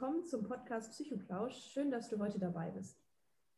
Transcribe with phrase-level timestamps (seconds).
[0.00, 1.56] Willkommen zum Podcast Psychoplausch.
[1.72, 3.02] Schön, dass du heute dabei bist.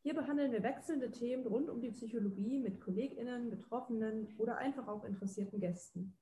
[0.03, 5.05] Hier behandeln wir wechselnde Themen rund um die Psychologie mit KollegInnen, Betroffenen oder einfach auch
[5.05, 6.17] interessierten Gästen.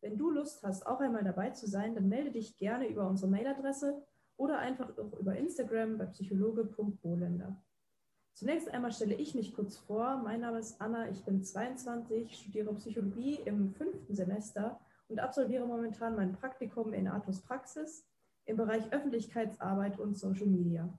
[0.00, 3.30] Wenn du Lust hast, auch einmal dabei zu sein, dann melde dich gerne über unsere
[3.30, 4.02] Mailadresse
[4.36, 7.56] oder einfach auch über Instagram bei psychologe.bolender.
[8.34, 10.16] Zunächst einmal stelle ich mich kurz vor.
[10.16, 16.16] Mein Name ist Anna, ich bin 22, studiere Psychologie im fünften Semester und absolviere momentan
[16.16, 18.09] mein Praktikum in Athos Praxis
[18.50, 20.92] im Bereich Öffentlichkeitsarbeit und Social Media.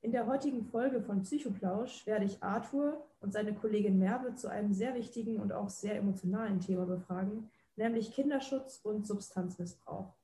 [0.00, 4.72] In der heutigen Folge von Psychoplausch werde ich Arthur und seine Kollegin Merve zu einem
[4.72, 10.14] sehr wichtigen und auch sehr emotionalen Thema befragen, nämlich Kinderschutz und Substanzmissbrauch.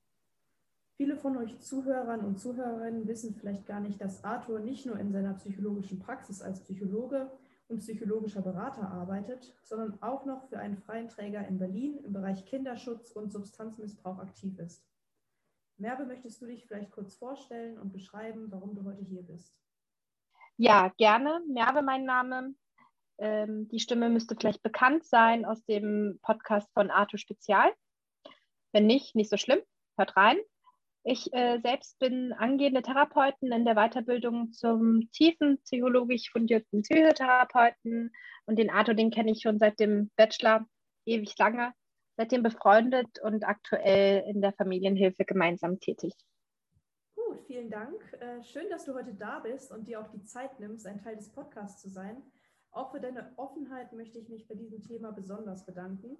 [0.95, 5.11] Viele von euch Zuhörern und Zuhörerinnen wissen vielleicht gar nicht, dass Arthur nicht nur in
[5.11, 7.29] seiner psychologischen Praxis als Psychologe
[7.67, 12.45] und psychologischer Berater arbeitet, sondern auch noch für einen freien Träger in Berlin im Bereich
[12.45, 14.85] Kinderschutz und Substanzmissbrauch aktiv ist.
[15.77, 19.53] Merve, möchtest du dich vielleicht kurz vorstellen und beschreiben, warum du heute hier bist?
[20.57, 21.41] Ja, gerne.
[21.49, 22.55] Merve, mein Name.
[23.17, 27.73] Ähm, die Stimme müsste vielleicht bekannt sein aus dem Podcast von Arthur Spezial.
[28.71, 29.59] Wenn nicht, nicht so schlimm.
[29.97, 30.37] Hört rein.
[31.03, 38.13] Ich äh, selbst bin angehende Therapeutin in der Weiterbildung zum tiefen psychologisch fundierten Psychotherapeuten.
[38.45, 40.65] Und den Arthur, den kenne ich schon seit dem Bachelor
[41.05, 41.73] ewig lange
[42.17, 46.13] seitdem befreundet und aktuell in der Familienhilfe gemeinsam tätig.
[47.15, 48.01] Gut, vielen Dank.
[48.19, 51.15] Äh, schön, dass du heute da bist und dir auch die Zeit nimmst, ein Teil
[51.15, 52.21] des Podcasts zu sein.
[52.71, 56.17] Auch für deine Offenheit möchte ich mich bei diesem Thema besonders bedanken.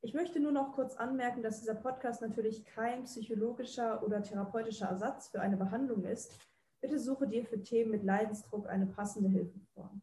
[0.00, 5.28] Ich möchte nur noch kurz anmerken, dass dieser Podcast natürlich kein psychologischer oder therapeutischer Ersatz
[5.28, 6.38] für eine Behandlung ist.
[6.80, 10.02] Bitte suche dir für Themen mit Leidensdruck eine passende Hilfeform.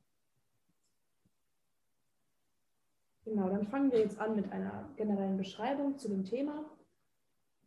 [3.23, 6.65] Genau, dann fangen wir jetzt an mit einer generellen Beschreibung zu dem Thema.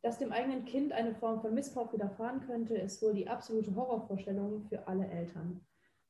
[0.03, 4.65] Dass dem eigenen Kind eine Form von Missbrauch widerfahren könnte, ist wohl die absolute Horrorvorstellung
[4.65, 5.65] für alle Eltern.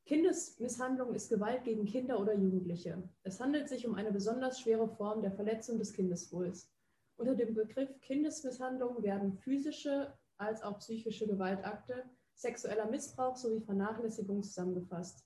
[0.07, 3.03] Kindesmisshandlung ist Gewalt gegen Kinder oder Jugendliche.
[3.23, 6.71] Es handelt sich um eine besonders schwere Form der Verletzung des Kindeswohls.
[7.17, 15.25] Unter dem Begriff Kindesmisshandlung werden physische als auch psychische Gewaltakte, sexueller Missbrauch sowie Vernachlässigung zusammengefasst.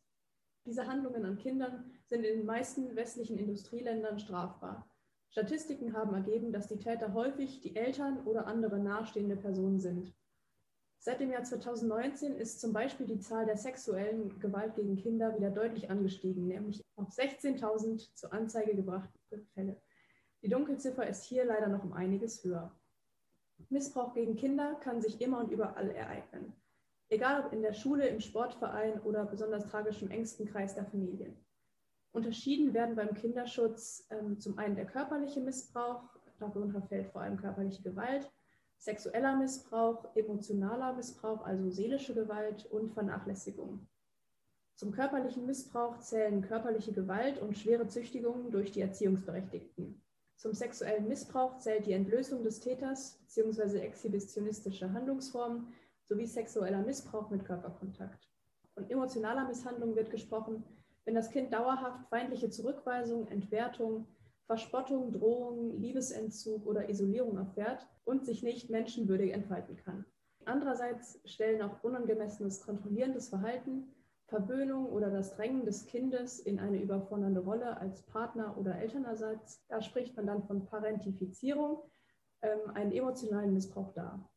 [0.65, 4.89] Diese Handlungen an Kindern sind in den meisten westlichen Industrieländern strafbar.
[5.31, 10.15] Statistiken haben ergeben, dass die Täter häufig die Eltern oder andere nahestehende Personen sind.
[11.01, 15.51] Seit dem Jahr 2019 ist zum Beispiel die Zahl der sexuellen Gewalt gegen Kinder wieder
[15.51, 19.19] deutlich angestiegen, nämlich auf 16.000 zur Anzeige gebrachte
[19.55, 19.81] Fälle.
[20.43, 22.73] Die Dunkelziffer ist hier leider noch um einiges höher.
[23.71, 26.53] Missbrauch gegen Kinder kann sich immer und überall ereignen
[27.09, 31.37] egal ob in der Schule, im Sportverein oder besonders tragisch im engsten Kreis der Familien.
[32.13, 36.03] Unterschieden werden beim Kinderschutz ähm, zum einen der körperliche Missbrauch,
[36.39, 38.31] darunter fällt vor allem körperliche Gewalt,
[38.79, 43.87] sexueller Missbrauch, emotionaler Missbrauch, also seelische Gewalt und Vernachlässigung.
[44.75, 50.01] Zum körperlichen Missbrauch zählen körperliche Gewalt und schwere Züchtigungen durch die Erziehungsberechtigten.
[50.37, 53.81] Zum sexuellen Missbrauch zählt die Entlösung des Täters bzw.
[53.81, 55.67] exhibitionistische Handlungsformen
[56.09, 58.29] sowie sexueller Missbrauch mit Körperkontakt.
[58.75, 60.65] Von emotionaler Misshandlung wird gesprochen,
[61.05, 64.07] wenn das Kind dauerhaft feindliche Zurückweisung, Entwertung,
[64.47, 70.07] Verspottung, Drohung, Liebesentzug oder Isolierung erfährt und sich nicht menschenwürdig entfalten kann.
[70.47, 73.93] Andererseits stellen auch unangemessenes kontrollierendes Verhalten,
[74.29, 79.83] Verwöhnung oder das Drängen des Kindes in eine überfordernde Rolle als Partner oder Elternersatz, da
[79.83, 81.83] spricht man dann von Parentifizierung,
[82.43, 84.31] ähm, einen emotionalen Missbrauch dar.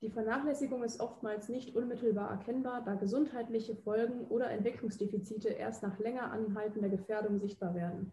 [0.00, 6.30] Die Vernachlässigung ist oftmals nicht unmittelbar erkennbar, da gesundheitliche Folgen oder Entwicklungsdefizite erst nach länger
[6.30, 8.12] anhaltender Gefährdung sichtbar werden.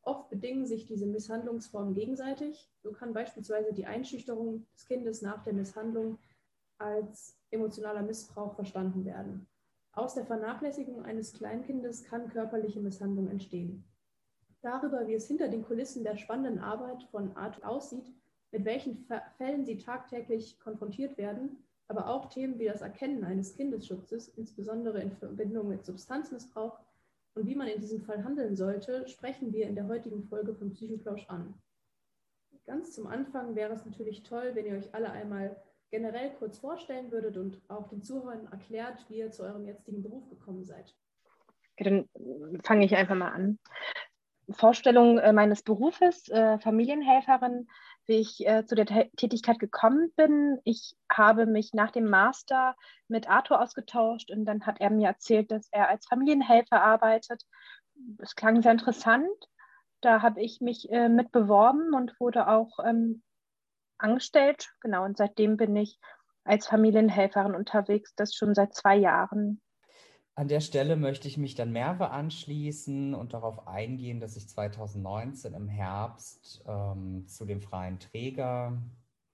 [0.00, 2.70] Oft bedingen sich diese Misshandlungsformen gegenseitig.
[2.82, 6.18] So kann beispielsweise die Einschüchterung des Kindes nach der Misshandlung
[6.78, 9.46] als emotionaler Missbrauch verstanden werden.
[9.92, 13.84] Aus der Vernachlässigung eines Kleinkindes kann körperliche Misshandlung entstehen.
[14.62, 18.12] Darüber, wie es hinter den Kulissen der spannenden Arbeit von Art aussieht,
[18.56, 19.06] mit welchen
[19.36, 21.58] Fällen sie tagtäglich konfrontiert werden,
[21.88, 26.78] aber auch Themen wie das Erkennen eines Kindesschutzes, insbesondere in Verbindung mit Substanzmissbrauch
[27.34, 30.72] und wie man in diesem Fall handeln sollte, sprechen wir in der heutigen Folge von
[30.72, 31.52] Psychoplausch an.
[32.64, 35.54] Ganz zum Anfang wäre es natürlich toll, wenn ihr euch alle einmal
[35.90, 40.30] generell kurz vorstellen würdet und auch den Zuhörern erklärt, wie ihr zu eurem jetzigen Beruf
[40.30, 40.96] gekommen seid.
[41.76, 42.08] Dann
[42.64, 43.58] fange ich einfach mal an.
[44.50, 47.68] Vorstellung äh, meines Berufes, äh, Familienhelferin,
[48.06, 50.58] ich äh, zu der Tätigkeit gekommen bin.
[50.64, 52.76] Ich habe mich nach dem Master
[53.08, 57.42] mit Arthur ausgetauscht und dann hat er mir erzählt, dass er als Familienhelfer arbeitet.
[58.18, 59.28] Es klang sehr interessant.
[60.00, 63.22] Da habe ich mich äh, mit beworben und wurde auch ähm,
[63.98, 64.70] angestellt.
[64.80, 65.98] Genau, und seitdem bin ich
[66.44, 69.60] als Familienhelferin unterwegs, das schon seit zwei Jahren.
[70.38, 75.54] An der Stelle möchte ich mich dann Merve anschließen und darauf eingehen, dass ich 2019
[75.54, 78.82] im Herbst ähm, zu dem freien Träger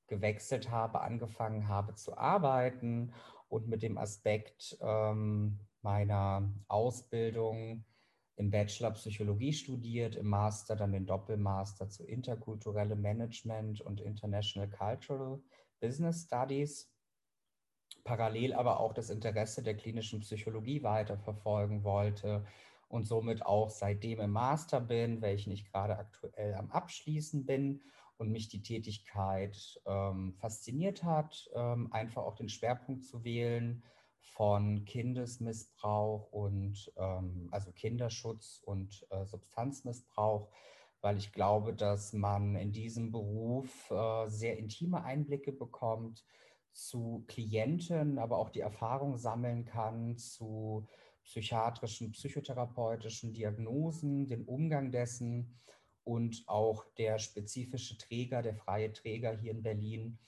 [0.06, 3.12] gewechselt habe, angefangen habe zu arbeiten
[3.49, 7.84] und mit dem Aspekt ähm, meiner Ausbildung
[8.37, 15.43] im Bachelor Psychologie studiert, im Master dann den Doppelmaster zu interkulturelle Management und International Cultural
[15.81, 16.91] Business Studies
[18.04, 22.44] parallel aber auch das Interesse der klinischen Psychologie weiterverfolgen wollte
[22.88, 27.81] und somit auch seitdem im Master bin, welchen ich gerade aktuell am Abschließen bin
[28.19, 33.82] und mich die Tätigkeit ähm, fasziniert hat, ähm, einfach auch den Schwerpunkt zu wählen
[34.20, 40.49] von Kindesmissbrauch und ähm, also Kinderschutz und äh, Substanzmissbrauch,
[41.00, 46.25] weil ich glaube, dass man in diesem Beruf äh, sehr intime Einblicke bekommt
[46.72, 50.86] zu Klienten, aber auch die Erfahrung sammeln kann zu
[51.24, 55.54] psychiatrischen, psychotherapeutischen Diagnosen, den Umgang dessen
[56.04, 60.19] und auch der spezifische Träger, der freie Träger hier in Berlin,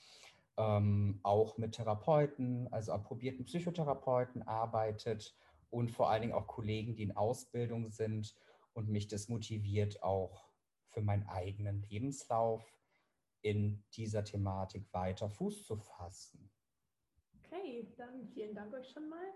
[0.57, 5.35] ähm, auch mit Therapeuten, also approbierten Psychotherapeuten arbeitet
[5.69, 8.35] und vor allen Dingen auch Kollegen, die in Ausbildung sind
[8.73, 10.45] und mich das motiviert, auch
[10.87, 12.74] für meinen eigenen Lebenslauf
[13.45, 16.49] in dieser Thematik weiter Fuß zu fassen.
[17.37, 19.27] Okay, dann vielen Dank euch schon mal.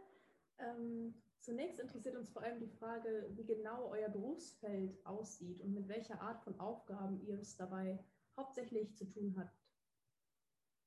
[0.58, 5.88] Ähm, zunächst interessiert uns vor allem die Frage, wie genau euer Berufsfeld aussieht und mit
[5.88, 8.04] welcher Art von Aufgaben ihr es dabei
[8.36, 9.56] hauptsächlich zu tun habt.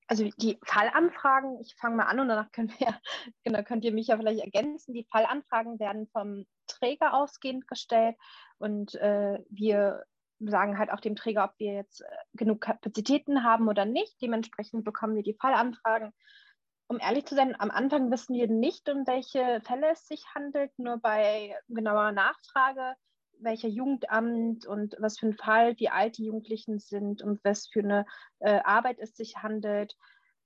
[0.08, 3.00] Also die Fallanfragen, ich fange mal an und danach können wir,
[3.44, 4.94] genau, könnt ihr mich ja vielleicht ergänzen.
[4.94, 8.16] Die Fallanfragen werden vom Träger ausgehend gestellt
[8.58, 10.02] und äh, wir
[10.48, 14.20] sagen halt auch dem Träger, ob wir jetzt äh, genug Kapazitäten haben oder nicht.
[14.20, 16.12] Dementsprechend bekommen wir die Fallanfragen.
[16.88, 20.70] Um ehrlich zu sein, am Anfang wissen wir nicht, um welche Fälle es sich handelt,
[20.78, 22.94] nur bei genauer Nachfrage,
[23.38, 27.80] welcher Jugendamt und was für ein Fall, wie alt die Jugendlichen sind, um was für
[27.80, 28.04] eine
[28.40, 29.96] äh, Arbeit es sich handelt.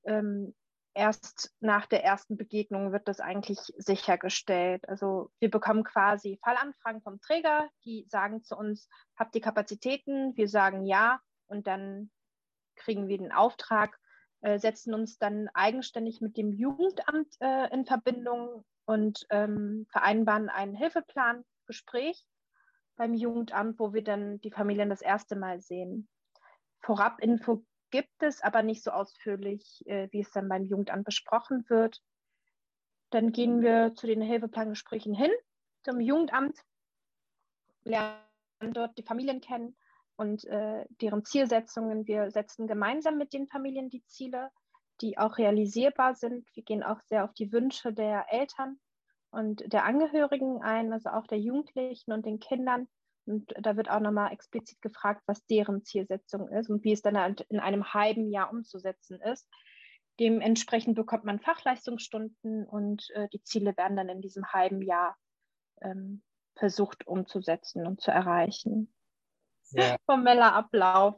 [0.05, 0.55] Ähm,
[0.97, 4.89] erst nach der ersten Begegnung wird das eigentlich sichergestellt.
[4.89, 10.37] Also wir bekommen quasi Fallanfragen vom Träger, die sagen zu uns, habt ihr Kapazitäten?
[10.37, 12.11] Wir sagen ja und dann
[12.77, 13.99] kriegen wir den Auftrag,
[14.41, 20.75] äh, setzen uns dann eigenständig mit dem Jugendamt äh, in Verbindung und ähm, vereinbaren einen
[20.75, 22.25] Hilfeplan, Gespräch
[22.97, 26.09] beim Jugendamt, wo wir dann die Familien das erste Mal sehen.
[26.81, 27.65] Vorabinfo
[27.97, 32.03] gibt es, aber nicht so ausführlich, äh, wie es dann beim Jugendamt besprochen wird.
[33.09, 35.31] Dann gehen wir zu den Hilfeplangesprächen hin,
[35.83, 36.59] zum Jugendamt,
[37.85, 38.21] lernen
[38.75, 39.79] dort die Familien kennen
[40.17, 42.07] und äh, deren Zielsetzungen.
[42.07, 44.51] Wir setzen gemeinsam mit den Familien die Ziele,
[45.01, 46.47] die auch realisierbar sind.
[46.55, 48.79] Wir gehen auch sehr auf die Wünsche der Eltern
[49.31, 52.89] und der Angehörigen ein, also auch der Jugendlichen und den Kindern.
[53.27, 57.19] Und da wird auch nochmal explizit gefragt, was deren Zielsetzung ist und wie es dann
[57.19, 59.49] halt in einem halben Jahr umzusetzen ist.
[60.19, 65.17] Dementsprechend bekommt man Fachleistungsstunden und äh, die Ziele werden dann in diesem halben Jahr
[65.83, 66.23] ähm,
[66.55, 68.93] versucht umzusetzen und zu erreichen.
[69.63, 71.17] Sehr, Formeller Ablauf.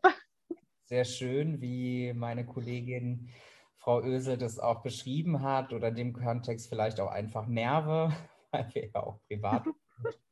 [0.85, 3.31] Sehr schön, wie meine Kollegin
[3.77, 8.13] Frau Ösel das auch beschrieben hat oder in dem Kontext vielleicht auch einfach Nerve,
[8.51, 9.65] weil wir ja auch privat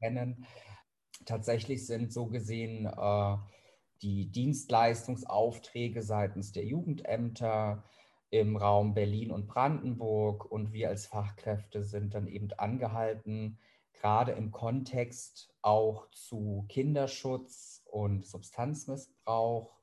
[0.01, 0.45] kennen
[1.27, 3.37] tatsächlich sind so gesehen äh,
[4.03, 7.85] die Dienstleistungsaufträge seitens der Jugendämter
[8.31, 13.59] im Raum Berlin und Brandenburg und wir als Fachkräfte sind dann eben angehalten,
[13.95, 19.77] gerade im Kontext auch zu Kinderschutz und Substanzmissbrauch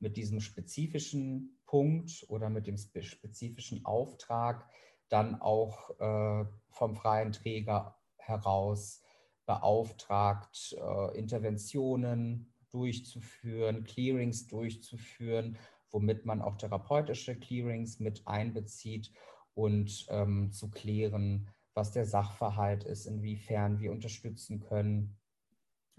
[0.00, 4.68] mit diesem spezifischen Punkt oder mit dem spezifischen Auftrag
[5.08, 9.02] dann auch äh, vom freien Träger heraus
[9.46, 15.58] beauftragt, äh, Interventionen durchzuführen, Clearings durchzuführen,
[15.90, 19.10] womit man auch therapeutische Clearings mit einbezieht
[19.54, 25.18] und ähm, zu klären, was der Sachverhalt ist, inwiefern wir unterstützen können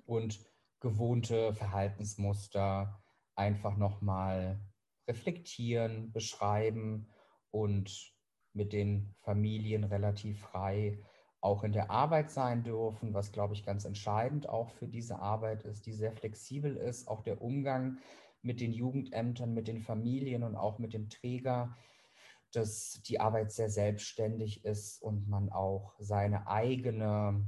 [0.05, 0.39] und
[0.79, 3.01] gewohnte Verhaltensmuster
[3.35, 4.59] einfach nochmal
[5.07, 7.09] reflektieren, beschreiben
[7.51, 8.13] und
[8.53, 10.99] mit den Familien relativ frei
[11.41, 15.63] auch in der Arbeit sein dürfen, was, glaube ich, ganz entscheidend auch für diese Arbeit
[15.63, 17.07] ist, die sehr flexibel ist.
[17.07, 17.97] Auch der Umgang
[18.43, 21.75] mit den Jugendämtern, mit den Familien und auch mit dem Träger,
[22.51, 27.43] dass die Arbeit sehr selbstständig ist und man auch seine eigene,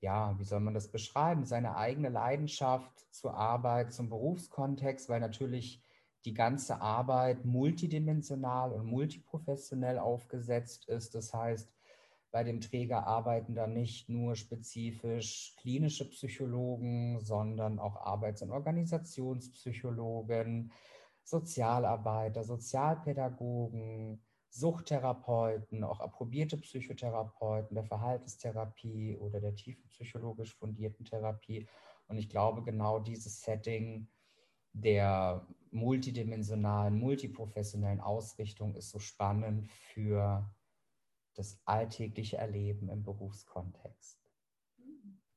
[0.00, 5.82] ja, wie soll man das beschreiben, seine eigene Leidenschaft zur Arbeit, zum Berufskontext, weil natürlich
[6.24, 11.14] die ganze Arbeit multidimensional und multiprofessionell aufgesetzt ist.
[11.14, 11.72] Das heißt,
[12.38, 20.70] bei dem Träger arbeiten da nicht nur spezifisch klinische Psychologen, sondern auch Arbeits- und Organisationspsychologen,
[21.24, 31.66] Sozialarbeiter, Sozialpädagogen, Suchttherapeuten, auch approbierte Psychotherapeuten der Verhaltenstherapie oder der tiefenpsychologisch fundierten Therapie.
[32.06, 34.06] Und ich glaube, genau dieses Setting
[34.72, 40.48] der multidimensionalen, multiprofessionellen Ausrichtung ist so spannend für
[41.38, 44.18] das alltägliche Erleben im Berufskontext.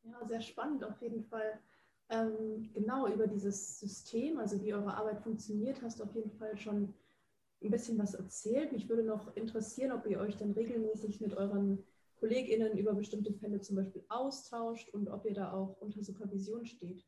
[0.03, 1.60] Ja, sehr spannend auf jeden Fall.
[2.10, 6.58] Ähm, genau über dieses System, also wie eure Arbeit funktioniert, hast du auf jeden Fall
[6.58, 6.93] schon
[7.63, 8.72] ein bisschen was erzählt.
[8.72, 11.84] Mich würde noch interessieren, ob ihr euch dann regelmäßig mit euren
[12.20, 17.05] KollegInnen über bestimmte Fälle zum Beispiel austauscht und ob ihr da auch unter Supervision steht.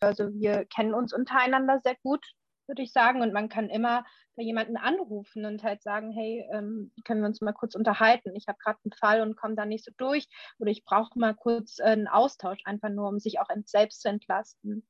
[0.00, 2.24] Also wir kennen uns untereinander sehr gut,
[2.72, 3.20] würde ich sagen.
[3.20, 7.42] Und man kann immer bei jemanden anrufen und halt sagen, hey, ähm, können wir uns
[7.42, 8.34] mal kurz unterhalten?
[8.34, 10.26] Ich habe gerade einen Fall und komme da nicht so durch.
[10.58, 14.08] Oder ich brauche mal kurz äh, einen Austausch, einfach nur, um sich auch selbst zu
[14.08, 14.86] entlasten.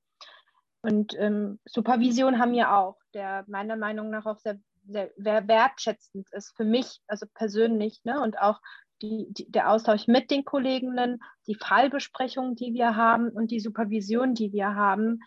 [0.82, 6.28] Und ähm, Supervision haben wir auch, der meiner Meinung nach auch sehr, sehr, sehr wertschätzend
[6.32, 8.20] ist für mich, also persönlich, ne?
[8.20, 8.60] und auch
[9.00, 14.34] die, die, der Austausch mit den Kolleginnen, die Fallbesprechungen, die wir haben und die Supervision,
[14.34, 15.20] die wir haben,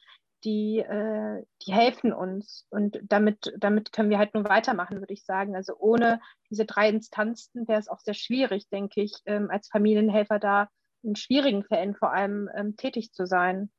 [0.46, 2.68] die, äh, die helfen uns.
[2.70, 5.56] Und damit, damit können wir halt nur weitermachen, würde ich sagen.
[5.56, 10.40] Also ohne diese drei Instanzen wäre es auch sehr schwierig, denke ich, ähm, als Familienhelfer
[10.40, 10.70] da
[11.02, 13.72] in schwierigen Fällen vor allem ähm, tätig zu sein.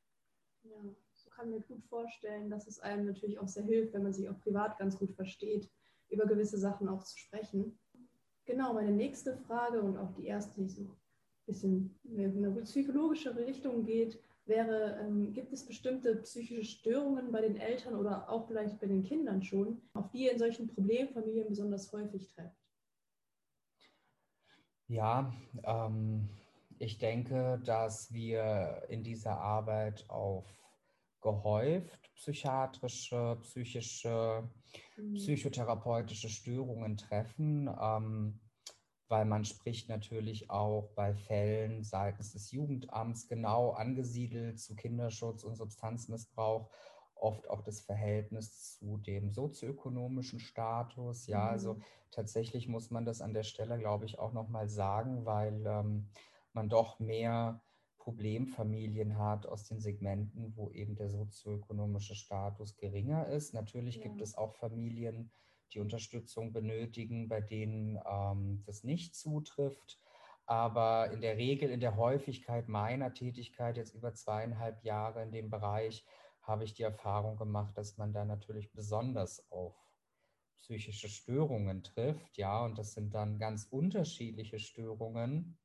[0.64, 0.76] Ja,
[1.14, 4.28] so kann mir gut vorstellen, dass es einem natürlich auch sehr hilft, wenn man sich
[4.28, 5.70] auch privat ganz gut versteht,
[6.08, 7.78] über gewisse Sachen auch zu sprechen.
[8.44, 10.96] Genau, meine nächste Frage und auch die erste, die so ein
[11.46, 17.56] bisschen in eine psychologische Richtung geht, wäre, ähm, gibt es bestimmte psychische Störungen bei den
[17.56, 21.92] Eltern oder auch vielleicht bei den Kindern schon, auf die ihr in solchen Problemfamilien besonders
[21.92, 22.56] häufig trefft?
[24.88, 25.32] Ja,
[25.64, 26.28] ähm,
[26.78, 30.46] ich denke, dass wir in dieser Arbeit auf
[31.20, 34.48] gehäuft psychiatrische, psychische,
[34.96, 35.14] mhm.
[35.14, 37.68] psychotherapeutische Störungen treffen.
[37.80, 38.40] Ähm,
[39.08, 45.56] weil man spricht natürlich auch bei Fällen seitens des Jugendamts genau angesiedelt zu Kinderschutz und
[45.56, 46.70] Substanzmissbrauch
[47.16, 51.26] oft auch das Verhältnis zu dem sozioökonomischen Status.
[51.26, 51.80] Ja, also mhm.
[51.80, 56.08] also tatsächlich muss man das an der Stelle, glaube ich, auch nochmal sagen, weil ähm,
[56.52, 57.62] man doch mehr
[57.98, 63.52] Problemfamilien hat aus den Segmenten, wo eben der sozioökonomische Status geringer ist.
[63.52, 64.02] Natürlich ja.
[64.02, 65.30] gibt es auch Familien,
[65.72, 69.98] die Unterstützung benötigen, bei denen ähm, das nicht zutrifft.
[70.46, 75.50] Aber in der Regel, in der Häufigkeit meiner Tätigkeit, jetzt über zweieinhalb Jahre in dem
[75.50, 76.04] Bereich,
[76.42, 79.74] habe ich die Erfahrung gemacht, dass man da natürlich besonders auf
[80.58, 82.36] psychische Störungen trifft.
[82.38, 85.58] Ja, und das sind dann ganz unterschiedliche Störungen.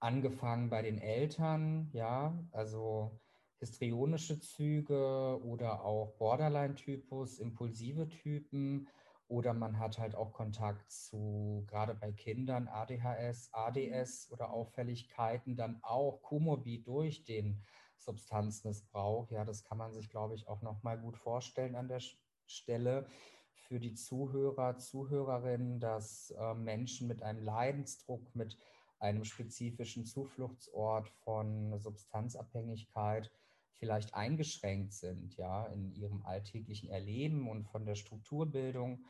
[0.00, 3.20] Angefangen bei den Eltern, ja, also
[3.58, 8.88] histrionische Züge oder auch Borderline-Typus, impulsive Typen
[9.28, 15.80] oder man hat halt auch Kontakt zu, gerade bei Kindern, ADHS, ADS oder Auffälligkeiten, dann
[15.82, 17.62] auch komorbid durch den
[17.98, 19.30] Substanzmissbrauch.
[19.30, 22.00] Ja, das kann man sich, glaube ich, auch nochmal gut vorstellen an der
[22.46, 23.06] Stelle
[23.52, 28.56] für die Zuhörer, Zuhörerinnen, dass äh, Menschen mit einem Leidensdruck, mit
[29.00, 33.30] einem spezifischen Zufluchtsort von Substanzabhängigkeit
[33.78, 39.04] vielleicht eingeschränkt sind, ja, in ihrem alltäglichen Erleben und von der Strukturbildung.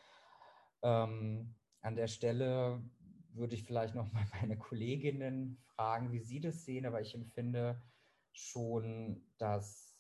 [0.83, 2.83] Ähm, an der Stelle
[3.31, 7.83] würde ich vielleicht noch mal meine Kolleginnen fragen, wie sie das sehen, aber ich empfinde
[8.33, 9.97] schon, dass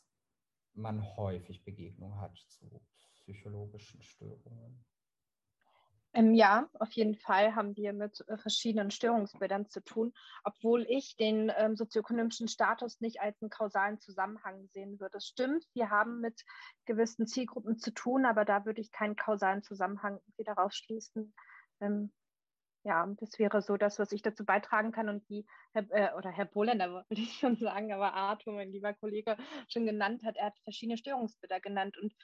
[0.74, 2.82] man häufig Begegnung hat zu
[3.14, 4.84] psychologischen Störungen.
[6.18, 11.52] Ja, auf jeden Fall haben wir mit äh, verschiedenen Störungsbildern zu tun, obwohl ich den
[11.58, 15.18] ähm, sozioökonomischen Status nicht als einen kausalen Zusammenhang sehen würde.
[15.18, 16.42] Es stimmt, wir haben mit
[16.86, 21.34] gewissen Zielgruppen zu tun, aber da würde ich keinen kausalen Zusammenhang wieder rausschließen.
[21.80, 22.10] Ähm,
[22.82, 26.30] ja, das wäre so das, was ich dazu beitragen kann und wie Herr, äh, oder
[26.30, 29.36] Herr Bohländer würde ich schon sagen, aber Arthur, mein lieber Kollege,
[29.68, 32.14] schon genannt hat, er hat verschiedene Störungsbilder genannt und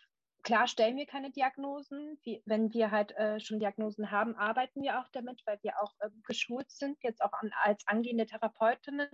[0.42, 2.18] Klar stellen wir keine Diagnosen.
[2.24, 5.92] Wie, wenn wir halt äh, schon Diagnosen haben, arbeiten wir auch damit, weil wir auch
[6.00, 9.08] äh, geschult sind, jetzt auch an, als angehende Therapeutinnen.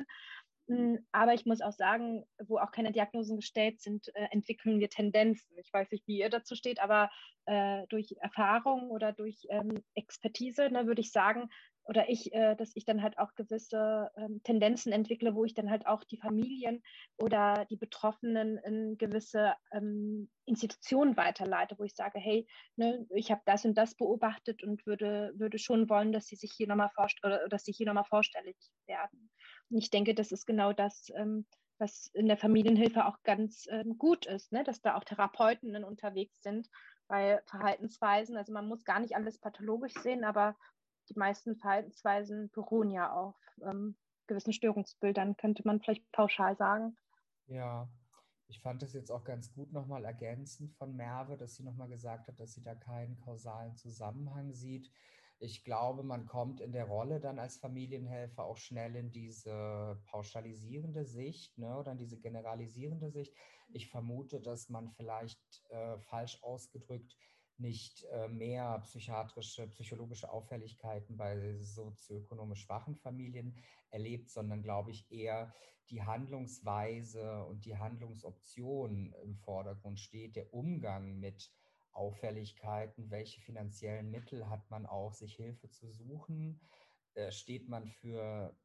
[0.68, 4.90] Hm, aber ich muss auch sagen, wo auch keine Diagnosen gestellt sind, äh, entwickeln wir
[4.90, 5.56] Tendenzen.
[5.58, 7.10] Ich weiß nicht, wie ihr dazu steht, aber
[7.46, 11.48] äh, durch Erfahrung oder durch ähm, Expertise ne, würde ich sagen,
[11.88, 15.70] oder ich, äh, dass ich dann halt auch gewisse ähm, Tendenzen entwickle, wo ich dann
[15.70, 16.82] halt auch die Familien
[17.16, 23.40] oder die Betroffenen in gewisse ähm, Institutionen weiterleite, wo ich sage, hey, ne, ich habe
[23.46, 26.90] das und das beobachtet und würde, würde schon wollen, dass sie sich hier nochmal
[27.24, 29.30] oder dass sie hier nochmal vorstellig werden.
[29.70, 31.46] Und ich denke, das ist genau das, ähm,
[31.78, 34.62] was in der Familienhilfe auch ganz ähm, gut ist, ne?
[34.62, 36.68] dass da auch Therapeuten unterwegs sind
[37.06, 38.36] bei Verhaltensweisen.
[38.36, 40.54] Also man muss gar nicht alles pathologisch sehen, aber
[41.08, 43.96] die meisten Verhaltensweisen beruhen ja auf ähm,
[44.26, 46.96] gewissen Störungsbildern, könnte man vielleicht pauschal sagen.
[47.46, 47.88] Ja,
[48.48, 52.28] ich fand es jetzt auch ganz gut nochmal ergänzend von Merve, dass sie nochmal gesagt
[52.28, 54.90] hat, dass sie da keinen kausalen Zusammenhang sieht.
[55.40, 61.04] Ich glaube, man kommt in der Rolle dann als Familienhelfer auch schnell in diese pauschalisierende
[61.04, 63.34] Sicht ne, oder in diese generalisierende Sicht.
[63.68, 67.16] Ich vermute, dass man vielleicht äh, falsch ausgedrückt
[67.58, 73.56] nicht äh, mehr psychiatrische, psychologische Auffälligkeiten bei sozioökonomisch schwachen Familien
[73.90, 75.52] erlebt, sondern glaube ich eher
[75.90, 81.50] die Handlungsweise und die Handlungsoption im Vordergrund steht, der Umgang mit
[81.92, 86.60] Auffälligkeiten, welche finanziellen Mittel hat man auch, sich Hilfe zu suchen,
[87.14, 88.56] äh, steht man für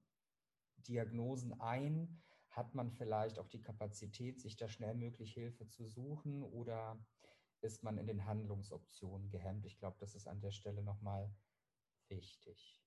[0.78, 6.44] Diagnosen ein, hat man vielleicht auch die Kapazität, sich da schnell möglich Hilfe zu suchen?
[6.44, 7.04] Oder
[7.64, 9.66] ist man in den Handlungsoptionen gehemmt.
[9.66, 11.36] Ich glaube, das ist an der Stelle nochmal
[12.10, 12.84] wichtig.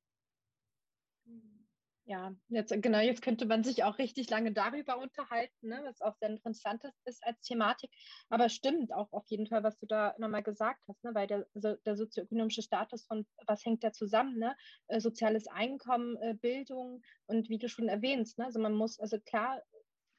[2.08, 6.14] Ja, jetzt genau, jetzt könnte man sich auch richtig lange darüber unterhalten, ne, was auch
[6.20, 7.90] sehr interessant ist als Thematik.
[8.28, 11.48] Aber stimmt auch auf jeden Fall, was du da nochmal gesagt hast, ne, weil der,
[11.52, 14.56] also der sozioökonomische Status von was hängt da zusammen, ne?
[14.86, 19.18] Äh, soziales Einkommen, äh, Bildung und wie du schon erwähnst, ne, also man muss, also
[19.18, 19.60] klar,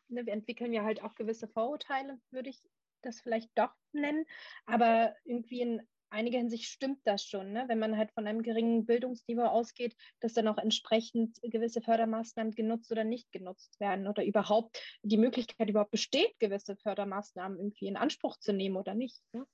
[0.10, 2.62] ne, wir entwickeln ja halt auch gewisse Vorurteile, würde ich
[3.02, 4.26] das vielleicht doch nennen.
[4.66, 7.66] Aber irgendwie in einiger Hinsicht stimmt das schon, ne?
[7.68, 12.92] wenn man halt von einem geringen Bildungsniveau ausgeht, dass dann auch entsprechend gewisse Fördermaßnahmen genutzt
[12.92, 18.38] oder nicht genutzt werden oder überhaupt die Möglichkeit überhaupt besteht, gewisse Fördermaßnahmen irgendwie in Anspruch
[18.38, 19.22] zu nehmen oder nicht.
[19.34, 19.46] Ne?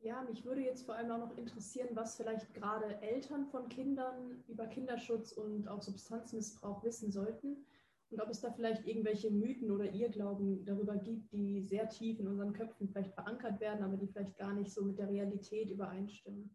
[0.00, 4.44] Ja, mich würde jetzt vor allem auch noch interessieren, was vielleicht gerade Eltern von Kindern
[4.48, 7.64] über Kinderschutz und auch Substanzmissbrauch wissen sollten
[8.10, 12.28] und ob es da vielleicht irgendwelche Mythen oder Irrglauben darüber gibt, die sehr tief in
[12.28, 16.54] unseren Köpfen vielleicht verankert werden, aber die vielleicht gar nicht so mit der Realität übereinstimmen.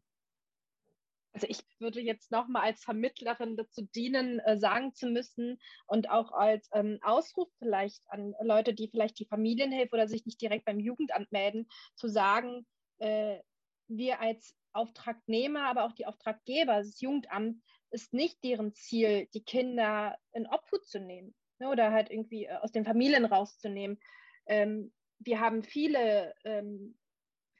[1.33, 6.31] Also ich würde jetzt nochmal als Vermittlerin dazu dienen, äh, sagen zu müssen und auch
[6.31, 10.79] als ähm, Ausruf vielleicht an Leute, die vielleicht die Familienhilfe oder sich nicht direkt beim
[10.79, 12.65] Jugendamt melden, zu sagen,
[12.97, 13.39] äh,
[13.88, 20.17] wir als Auftragnehmer, aber auch die Auftraggeber, das Jugendamt, ist nicht deren Ziel, die Kinder
[20.32, 23.99] in Obhut zu nehmen ne, oder halt irgendwie äh, aus den Familien rauszunehmen.
[24.45, 26.97] Ähm, wir haben viele ähm,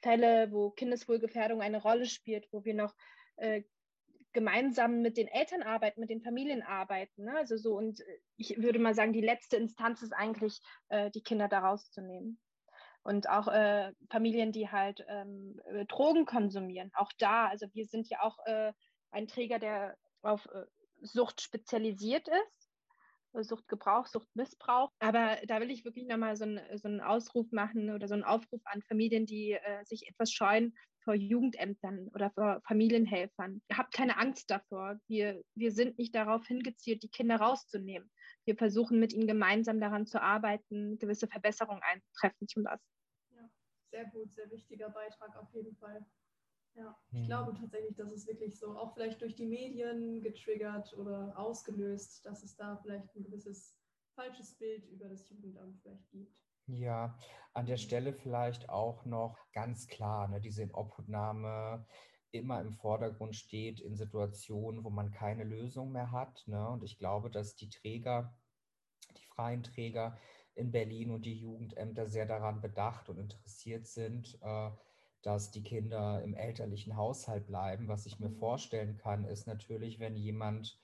[0.02, 2.94] Fälle, wo Kindeswohlgefährdung eine Rolle spielt, wo wir noch
[3.36, 3.62] äh,
[4.32, 7.24] gemeinsam mit den Eltern arbeiten, mit den Familien arbeiten.
[7.24, 7.36] Ne?
[7.36, 11.22] Also so und äh, ich würde mal sagen, die letzte Instanz ist eigentlich, äh, die
[11.22, 12.40] Kinder da rauszunehmen.
[13.02, 17.46] Und auch äh, Familien, die halt ähm, äh, Drogen konsumieren, auch da.
[17.46, 18.38] Also wir sind ja auch
[19.10, 20.48] ein Träger, der auf
[21.02, 22.70] Sucht spezialisiert ist.
[23.32, 24.90] Suchtgebrauch, Suchtmissbrauch.
[24.98, 28.24] Aber da will ich wirklich nochmal so, ein, so einen Ausruf machen oder so einen
[28.24, 33.62] Aufruf an Familien, die äh, sich etwas scheuen vor Jugendämtern oder vor Familienhelfern.
[33.72, 34.98] Habt keine Angst davor.
[35.06, 38.10] Wir, wir sind nicht darauf hingezielt, die Kinder rauszunehmen.
[38.44, 42.84] Wir versuchen mit ihnen gemeinsam daran zu arbeiten, gewisse Verbesserungen eintreffen zu lassen.
[43.30, 43.48] Ja,
[43.90, 46.04] sehr gut, sehr wichtiger Beitrag auf jeden Fall.
[46.74, 47.24] Ja, ich mhm.
[47.24, 52.42] glaube tatsächlich, dass es wirklich so, auch vielleicht durch die Medien getriggert oder ausgelöst, dass
[52.42, 53.76] es da vielleicht ein gewisses
[54.14, 56.36] falsches Bild über das Jugendamt vielleicht gibt.
[56.66, 57.18] Ja,
[57.52, 61.84] an der Stelle vielleicht auch noch ganz klar, ne, diese Inobhutnahme
[62.32, 66.44] immer im Vordergrund steht in Situationen, wo man keine Lösung mehr hat.
[66.46, 66.68] Ne?
[66.68, 68.34] Und ich glaube, dass die Träger,
[69.16, 70.16] die freien Träger
[70.54, 74.70] in Berlin und die Jugendämter sehr daran bedacht und interessiert sind, äh,
[75.22, 77.88] dass die Kinder im elterlichen Haushalt bleiben.
[77.88, 78.36] Was ich mir mhm.
[78.36, 80.78] vorstellen kann, ist natürlich, wenn jemand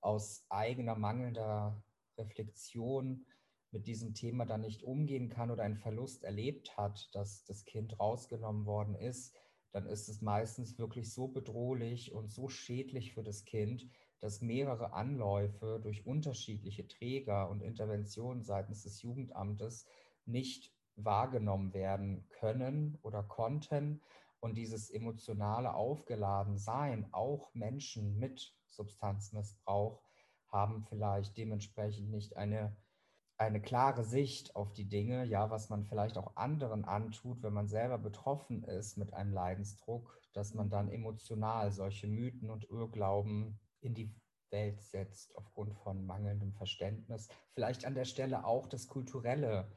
[0.00, 1.82] aus eigener mangelnder
[2.16, 3.26] Reflexion
[3.72, 7.98] mit diesem Thema dann nicht umgehen kann oder einen Verlust erlebt hat, dass das Kind
[8.00, 9.34] rausgenommen worden ist,
[9.72, 14.92] dann ist es meistens wirklich so bedrohlich und so schädlich für das Kind, dass mehrere
[14.92, 19.86] Anläufe durch unterschiedliche Träger und Interventionen seitens des Jugendamtes
[20.26, 24.02] nicht wahrgenommen werden können oder konnten.
[24.40, 30.02] Und dieses emotionale Aufgeladensein, auch Menschen mit Substanzmissbrauch,
[30.48, 32.76] haben vielleicht dementsprechend nicht eine,
[33.36, 37.68] eine klare Sicht auf die Dinge, ja, was man vielleicht auch anderen antut, wenn man
[37.68, 43.94] selber betroffen ist mit einem Leidensdruck, dass man dann emotional solche Mythen und Irrglauben in
[43.94, 44.14] die
[44.50, 47.28] Welt setzt aufgrund von mangelndem Verständnis.
[47.52, 49.70] Vielleicht an der Stelle auch das Kulturelle,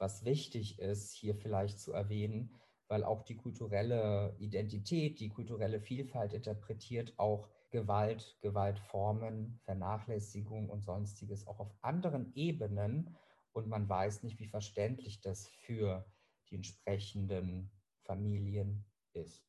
[0.00, 2.56] was wichtig ist, hier vielleicht zu erwähnen,
[2.88, 11.46] weil auch die kulturelle Identität, die kulturelle Vielfalt interpretiert auch Gewalt, Gewaltformen, Vernachlässigung und sonstiges
[11.46, 13.16] auch auf anderen Ebenen.
[13.52, 16.04] Und man weiß nicht, wie verständlich das für
[16.48, 17.70] die entsprechenden
[18.02, 19.44] Familien ist.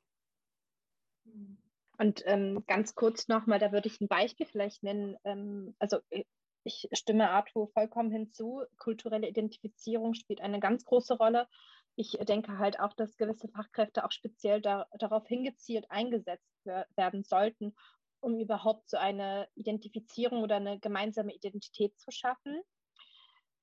[1.98, 5.18] Und ähm, ganz kurz nochmal, da würde ich ein Beispiel vielleicht nennen.
[5.24, 6.24] Ähm, also äh,
[6.64, 8.64] ich stimme Arthur vollkommen hinzu.
[8.78, 11.48] Kulturelle Identifizierung spielt eine ganz große Rolle.
[11.96, 17.76] Ich denke halt auch, dass gewisse Fachkräfte auch speziell da, darauf hingezielt eingesetzt werden sollten,
[18.22, 22.62] um überhaupt so eine Identifizierung oder eine gemeinsame Identität zu schaffen.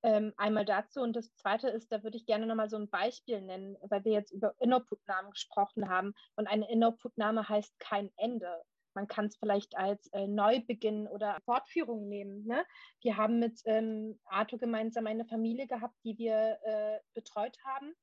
[0.03, 3.41] Ähm, einmal dazu und das Zweite ist, da würde ich gerne nochmal so ein Beispiel
[3.41, 8.63] nennen, weil wir jetzt über Innerputnamen gesprochen haben und eine Innerputname heißt kein Ende.
[8.99, 12.45] Man kann es vielleicht als äh, Neubeginn oder Fortführung nehmen.
[12.45, 12.65] Ne?
[13.01, 17.95] Wir haben mit ähm, Arthur gemeinsam eine Familie gehabt, die wir äh, betreut haben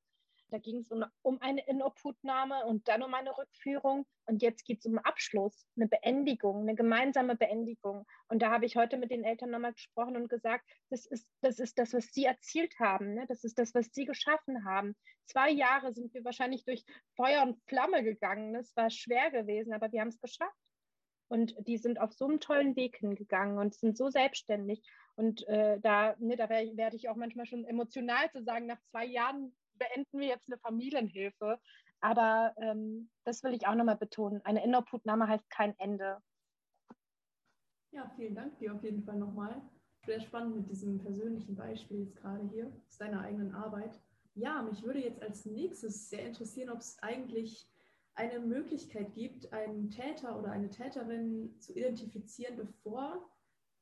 [0.50, 4.06] da ging es um, um eine Inobhutnahme und dann um eine Rückführung.
[4.26, 8.06] Und jetzt geht es um Abschluss, eine Beendigung, eine gemeinsame Beendigung.
[8.28, 11.58] Und da habe ich heute mit den Eltern nochmal gesprochen und gesagt, das ist das,
[11.58, 13.14] ist das was sie erzielt haben.
[13.14, 13.26] Ne?
[13.28, 14.94] Das ist das, was sie geschaffen haben.
[15.26, 16.84] Zwei Jahre sind wir wahrscheinlich durch
[17.16, 18.54] Feuer und Flamme gegangen.
[18.54, 20.56] Es war schwer gewesen, aber wir haben es geschafft.
[21.28, 24.82] Und die sind auf so einem tollen Weg hingegangen und sind so selbstständig.
[25.16, 29.04] Und äh, da, ne, da werde ich auch manchmal schon emotional zu sagen, nach zwei
[29.04, 31.58] Jahren beenden wir jetzt eine Familienhilfe.
[32.00, 34.40] Aber ähm, das will ich auch nochmal betonen.
[34.44, 36.18] Eine Innerputnahme heißt kein Ende.
[37.92, 39.62] Ja, vielen Dank dir auf jeden Fall nochmal.
[40.04, 43.98] Sehr spannend mit diesem persönlichen Beispiel jetzt gerade hier aus deiner eigenen Arbeit.
[44.34, 47.66] Ja, mich würde jetzt als nächstes sehr interessieren, ob es eigentlich
[48.16, 53.28] eine Möglichkeit gibt, einen Täter oder eine Täterin zu identifizieren, bevor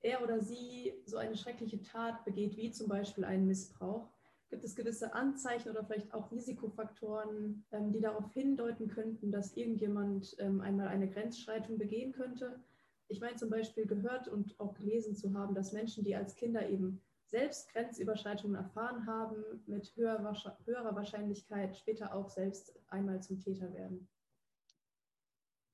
[0.01, 4.11] er oder sie so eine schreckliche Tat begeht, wie zum Beispiel einen Missbrauch.
[4.51, 10.37] Gibt es gewisse Anzeichen oder vielleicht auch Risikofaktoren, ähm, die darauf hindeuten könnten, dass irgendjemand
[10.39, 12.61] ähm, einmal eine Grenzschreitung begehen könnte?
[13.09, 16.69] Ich meine zum Beispiel gehört und auch gelesen zu haben, dass Menschen, die als Kinder
[16.69, 23.73] eben selbst Grenzüberschreitungen erfahren haben, mit höherer, höherer Wahrscheinlichkeit später auch selbst einmal zum Täter
[23.73, 24.09] werden.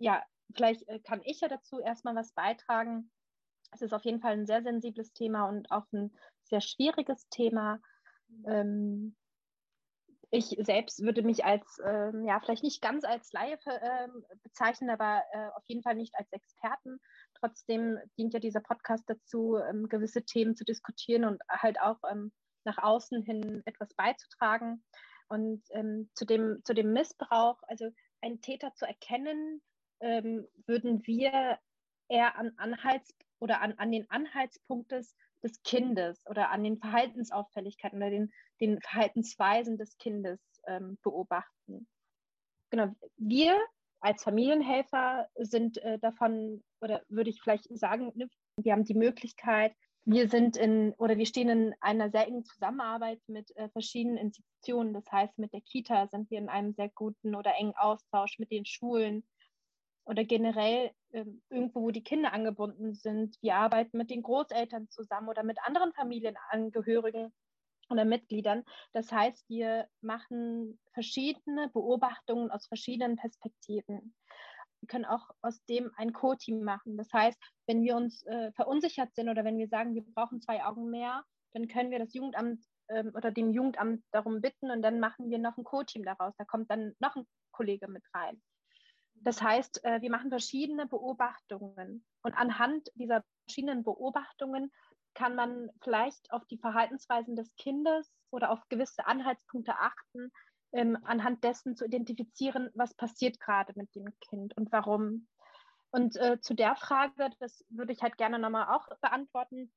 [0.00, 3.10] Ja, vielleicht äh, kann ich ja dazu erstmal was beitragen.
[3.72, 6.12] Es ist auf jeden Fall ein sehr sensibles Thema und auch ein
[6.44, 7.78] sehr schwieriges Thema.
[8.46, 9.14] Ähm,
[10.32, 15.22] ich selbst würde mich als, ähm, ja, vielleicht nicht ganz als Laie ähm, bezeichnen, aber
[15.32, 16.98] äh, auf jeden Fall nicht als Experten.
[17.34, 22.32] Trotzdem dient ja dieser Podcast dazu, ähm, gewisse Themen zu diskutieren und halt auch ähm,
[22.64, 24.84] nach außen hin etwas beizutragen.
[25.28, 29.60] Und ähm, zu, dem, zu dem Missbrauch, also einen Täter zu erkennen,
[30.00, 31.58] ähm, würden wir
[32.08, 37.98] eher an Anhalts- oder an, an den Anhaltspunkt des des Kindes oder an den Verhaltensauffälligkeiten
[37.98, 41.86] oder den, den Verhaltensweisen des Kindes ähm, beobachten.
[42.70, 43.58] Genau, wir
[44.00, 49.74] als Familienhelfer sind äh, davon, oder würde ich vielleicht sagen, ne, wir haben die Möglichkeit,
[50.04, 54.94] wir sind in oder wir stehen in einer sehr engen Zusammenarbeit mit äh, verschiedenen Institutionen.
[54.94, 58.50] Das heißt, mit der Kita sind wir in einem sehr guten oder engen Austausch mit
[58.50, 59.24] den Schulen,
[60.10, 63.36] oder generell äh, irgendwo, wo die Kinder angebunden sind.
[63.40, 67.32] Wir arbeiten mit den Großeltern zusammen oder mit anderen Familienangehörigen
[67.90, 68.64] oder Mitgliedern.
[68.92, 74.12] Das heißt, wir machen verschiedene Beobachtungen aus verschiedenen Perspektiven.
[74.80, 76.96] Wir können auch aus dem ein Co-Team machen.
[76.96, 80.64] Das heißt, wenn wir uns äh, verunsichert sind oder wenn wir sagen, wir brauchen zwei
[80.64, 84.98] Augen mehr, dann können wir das Jugendamt äh, oder dem Jugendamt darum bitten und dann
[84.98, 86.34] machen wir noch ein Co-Team daraus.
[86.36, 88.42] Da kommt dann noch ein Kollege mit rein.
[89.20, 94.72] Das heißt, äh, wir machen verschiedene Beobachtungen und anhand dieser verschiedenen Beobachtungen
[95.14, 100.32] kann man vielleicht auf die Verhaltensweisen des Kindes oder auf gewisse Anhaltspunkte achten,
[100.72, 105.28] ähm, anhand dessen zu identifizieren, was passiert gerade mit dem Kind und warum.
[105.90, 109.72] Und äh, zu der Frage, das würde ich halt gerne nochmal auch beantworten,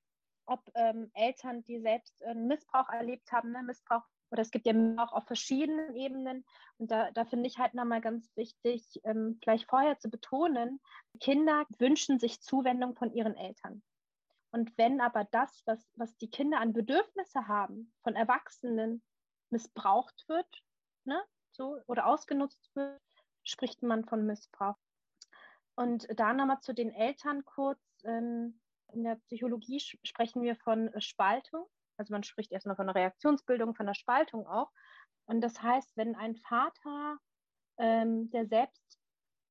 [0.46, 4.04] ob ähm, Eltern, die selbst äh, Missbrauch erlebt haben, ne, Missbrauch
[4.34, 6.44] oder es gibt ja auch auf verschiedenen Ebenen.
[6.80, 10.82] Und da, da finde ich halt nochmal ganz wichtig, ähm, gleich vorher zu betonen,
[11.20, 13.84] Kinder wünschen sich Zuwendung von ihren Eltern.
[14.52, 19.04] Und wenn aber das, was, was die Kinder an Bedürfnisse haben, von Erwachsenen
[19.52, 20.64] missbraucht wird,
[21.06, 23.00] ne, so, oder ausgenutzt wird,
[23.44, 24.78] spricht man von Missbrauch.
[25.76, 27.80] Und da nochmal zu den Eltern kurz.
[28.04, 28.60] Ähm,
[28.94, 31.66] in der Psychologie sprechen wir von Spaltung.
[31.98, 34.72] Also man spricht erstmal von einer Reaktionsbildung, von einer Spaltung auch.
[35.26, 37.18] Und das heißt, wenn ein Vater,
[37.78, 39.00] ähm, der selbst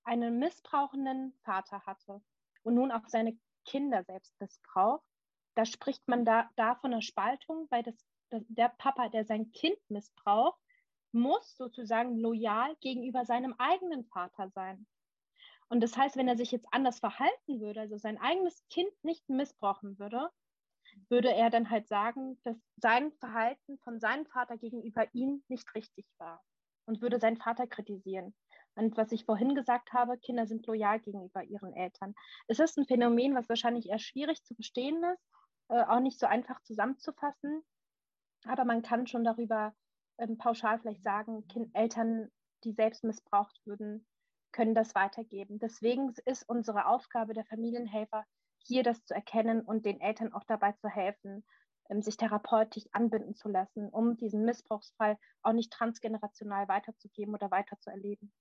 [0.05, 2.20] einen missbrauchenden Vater hatte
[2.62, 5.05] und nun auf seine Kinder selbst missbraucht,
[5.55, 7.94] da spricht man da, da von einer Spaltung, weil das,
[8.31, 10.59] das, der Papa, der sein Kind missbraucht,
[11.12, 14.87] muss sozusagen loyal gegenüber seinem eigenen Vater sein.
[15.68, 19.28] Und das heißt, wenn er sich jetzt anders verhalten würde, also sein eigenes Kind nicht
[19.28, 20.31] missbrauchen würde,
[21.09, 26.07] würde er dann halt sagen, dass sein Verhalten von seinem Vater gegenüber ihm nicht richtig
[26.18, 26.42] war
[26.87, 28.35] und würde seinen Vater kritisieren.
[28.74, 32.14] Und was ich vorhin gesagt habe, Kinder sind loyal gegenüber ihren Eltern.
[32.48, 35.22] Es ist ein Phänomen, was wahrscheinlich eher schwierig zu verstehen ist,
[35.68, 37.62] äh, auch nicht so einfach zusammenzufassen.
[38.46, 39.74] Aber man kann schon darüber
[40.18, 42.31] ähm, pauschal vielleicht sagen, kind, Eltern,
[42.64, 44.07] die selbst missbraucht würden,
[44.52, 45.59] können das weitergeben.
[45.59, 48.24] Deswegen ist unsere Aufgabe der Familienhelfer,
[48.66, 51.44] hier das zu erkennen und den Eltern auch dabei zu helfen,
[51.88, 58.33] ähm, sich therapeutisch anbinden zu lassen, um diesen Missbrauchsfall auch nicht transgenerational weiterzugeben oder weiterzuerleben.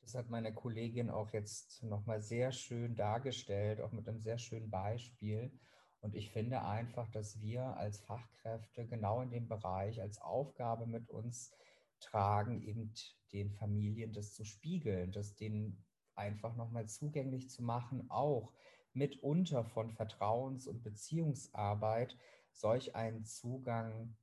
[0.00, 4.70] Das hat meine Kollegin auch jetzt nochmal sehr schön dargestellt, auch mit einem sehr schönen
[4.70, 5.52] Beispiel.
[6.00, 11.10] Und ich finde einfach, dass wir als Fachkräfte genau in dem Bereich als Aufgabe mit
[11.10, 11.52] uns
[12.00, 12.92] tragen, eben
[13.32, 18.52] den Familien das zu spiegeln, das denen einfach nochmal zugänglich zu machen, auch
[18.92, 22.16] mitunter von Vertrauens- und Beziehungsarbeit
[22.52, 24.16] solch einen Zugang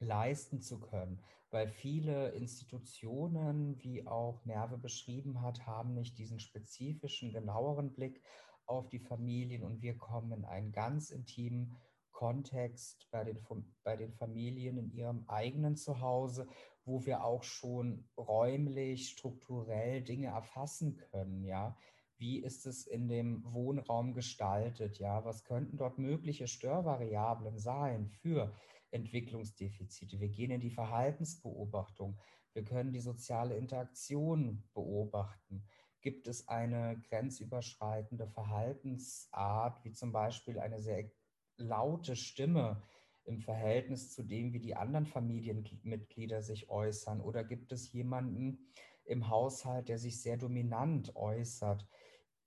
[0.00, 7.32] leisten zu können, weil viele Institutionen, wie auch Merve beschrieben hat, haben nicht diesen spezifischen,
[7.32, 8.22] genaueren Blick
[8.66, 11.76] auf die Familien und wir kommen in einen ganz intimen
[12.12, 13.38] Kontext bei den,
[13.84, 16.48] bei den Familien in ihrem eigenen Zuhause,
[16.84, 21.76] wo wir auch schon räumlich, strukturell Dinge erfassen können, ja.
[22.18, 25.24] Wie ist es in dem Wohnraum gestaltet, ja?
[25.24, 28.52] Was könnten dort mögliche Störvariablen sein für
[28.90, 30.18] Entwicklungsdefizite?
[30.18, 32.18] Wir gehen in die Verhaltensbeobachtung.
[32.54, 35.64] Wir können die soziale Interaktion beobachten.
[36.00, 41.08] Gibt es eine grenzüberschreitende Verhaltensart, wie zum Beispiel eine sehr
[41.56, 42.82] laute Stimme
[43.22, 47.20] im Verhältnis zu dem, wie die anderen Familienmitglieder sich äußern?
[47.20, 48.72] Oder gibt es jemanden
[49.04, 51.86] im Haushalt, der sich sehr dominant äußert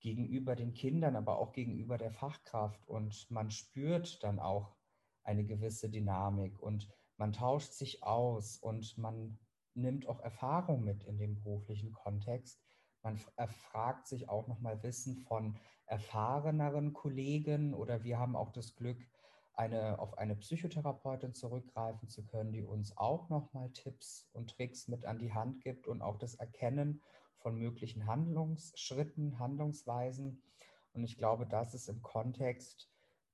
[0.02, 2.88] gegenüber den Kindern, aber auch gegenüber der Fachkraft?
[2.88, 4.76] Und man spürt dann auch
[5.24, 9.38] eine gewisse Dynamik und man tauscht sich aus und man
[9.74, 12.60] nimmt auch Erfahrung mit in dem beruflichen Kontext.
[13.04, 18.98] Man erfragt sich auch nochmal Wissen von erfahreneren Kollegen oder wir haben auch das Glück,
[19.54, 25.06] eine, auf eine Psychotherapeutin zurückgreifen zu können, die uns auch nochmal Tipps und Tricks mit
[25.06, 27.02] an die Hand gibt und auch das Erkennen
[27.42, 30.42] von möglichen Handlungsschritten, Handlungsweisen.
[30.94, 32.90] Und ich glaube, das ist im Kontext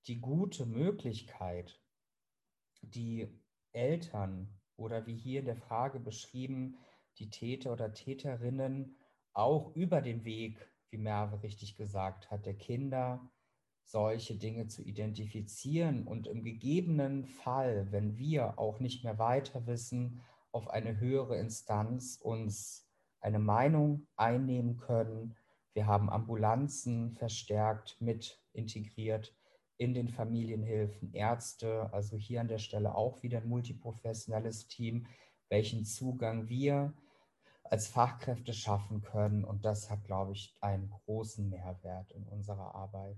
[0.07, 1.79] die gute Möglichkeit,
[2.81, 3.27] die
[3.71, 6.77] Eltern oder wie hier in der Frage beschrieben,
[7.17, 8.95] die Täter oder Täterinnen
[9.33, 13.29] auch über den Weg, wie Merve richtig gesagt hat, der Kinder
[13.83, 20.21] solche Dinge zu identifizieren und im gegebenen Fall, wenn wir auch nicht mehr weiter wissen,
[20.51, 22.86] auf eine höhere Instanz uns
[23.27, 25.35] eine Meinung einnehmen können.
[25.73, 29.35] Wir haben Ambulanzen verstärkt mit integriert
[29.75, 35.07] in den Familienhilfen, Ärzte, also hier an der Stelle auch wieder ein multiprofessionelles Team,
[35.49, 36.93] welchen Zugang wir
[37.65, 39.43] als Fachkräfte schaffen können.
[39.43, 43.17] Und das hat, glaube ich, einen großen Mehrwert in unserer Arbeit.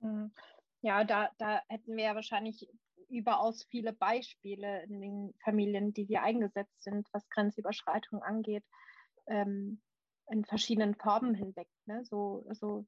[0.00, 0.30] Hm.
[0.82, 2.68] Ja, da, da hätten wir ja wahrscheinlich
[3.10, 8.64] überaus viele Beispiele in den Familien, die wir eingesetzt sind, was Grenzüberschreitung angeht,
[9.26, 9.80] ähm,
[10.30, 11.68] in verschiedenen Formen hinweg.
[11.86, 12.04] Ne?
[12.04, 12.86] So, so,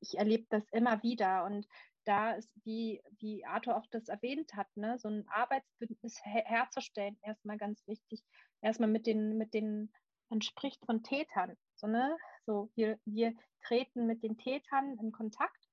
[0.00, 1.66] ich erlebe das immer wieder und
[2.06, 7.18] da ist, wie, wie Arthur auch das erwähnt hat, ne, so ein Arbeitsbündnis her herzustellen,
[7.22, 8.22] erstmal ganz wichtig.
[8.60, 9.92] Erstmal mit den, mit den,
[10.28, 11.56] man spricht von Tätern.
[11.74, 12.16] So, ne?
[12.46, 13.34] so wir, wir
[13.66, 15.68] treten mit den Tätern in Kontakt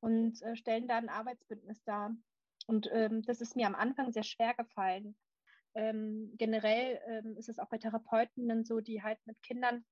[0.00, 2.14] und äh, stellen da ein Arbeitsbündnis dar.
[2.66, 5.16] Und ähm, das ist mir am Anfang sehr schwer gefallen.
[5.74, 9.84] Ähm, generell ähm, ist es auch bei Therapeuten so, die halt mit Kindern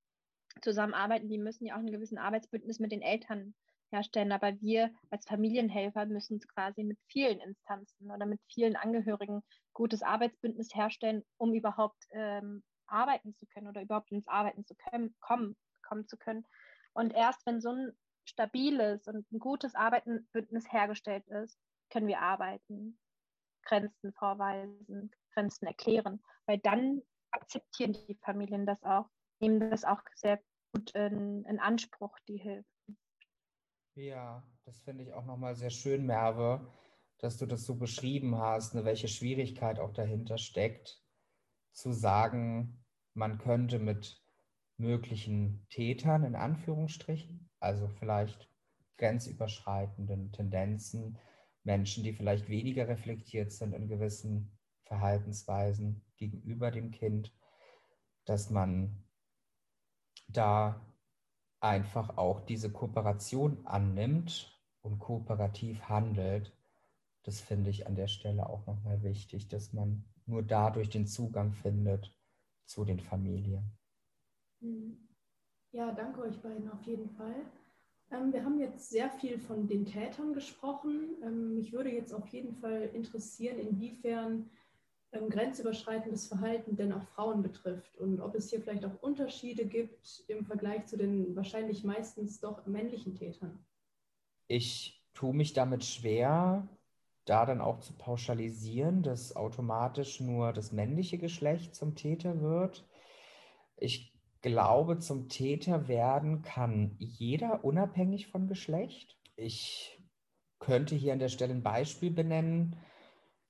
[0.62, 3.54] zusammenarbeiten, die müssen ja auch einen gewissen Arbeitsbündnis mit den Eltern
[3.90, 4.33] herstellen.
[4.33, 10.74] Aber wir als Familienhelfer müssen quasi mit vielen Instanzen oder mit vielen Angehörigen gutes Arbeitsbündnis
[10.74, 16.07] herstellen, um überhaupt ähm, arbeiten zu können oder überhaupt ins Arbeiten zu können, kommen, kommen
[16.09, 16.44] zu können.
[16.92, 17.92] Und erst wenn so ein
[18.24, 21.59] stabiles und ein gutes Arbeitenbündnis hergestellt ist,
[21.90, 22.98] können wir arbeiten,
[23.64, 29.09] Grenzen vorweisen, Grenzen erklären, weil dann akzeptieren die Familien das auch,
[29.40, 30.40] nehmen das auch sehr
[30.72, 32.66] gut in, in Anspruch, die Hilfe.
[33.94, 36.72] Ja, das finde ich auch nochmal sehr schön, Merve,
[37.18, 41.03] dass du das so beschrieben hast, ne, welche Schwierigkeit auch dahinter steckt,
[41.72, 44.22] zu sagen, man könnte mit
[44.77, 48.48] möglichen Tätern in Anführungsstrichen, also vielleicht
[48.98, 51.18] grenzüberschreitenden Tendenzen,
[51.68, 57.31] Menschen, die vielleicht weniger reflektiert sind in gewissen Verhaltensweisen gegenüber dem Kind,
[58.24, 59.04] dass man
[60.28, 60.81] da
[61.61, 66.57] einfach auch diese Kooperation annimmt und kooperativ handelt.
[67.24, 71.52] Das finde ich an der Stelle auch nochmal wichtig, dass man nur dadurch den Zugang
[71.52, 72.16] findet
[72.64, 73.76] zu den Familien.
[74.61, 75.07] Mhm.
[75.72, 77.44] Ja, danke euch beiden auf jeden Fall.
[78.11, 81.16] Ähm, wir haben jetzt sehr viel von den Tätern gesprochen.
[81.23, 84.51] Ähm, mich würde jetzt auf jeden Fall interessieren, inwiefern
[85.12, 90.25] ähm, grenzüberschreitendes Verhalten denn auch Frauen betrifft und ob es hier vielleicht auch Unterschiede gibt
[90.29, 93.59] im Vergleich zu den wahrscheinlich meistens doch männlichen Tätern.
[94.49, 96.68] Ich tue mich damit schwer,
[97.25, 102.87] da dann auch zu pauschalisieren, dass automatisch nur das männliche Geschlecht zum Täter wird.
[103.77, 109.18] Ich glaube, zum Täter werden kann jeder unabhängig von Geschlecht.
[109.37, 110.01] Ich
[110.59, 112.77] könnte hier an der Stelle ein Beispiel benennen,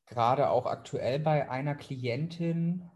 [0.06, 2.90] gerade auch aktuell bei einer Klientin,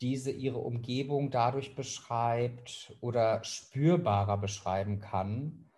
[0.00, 5.70] diese ihre Umgebung dadurch beschreibt oder spürbarer beschreiben kann,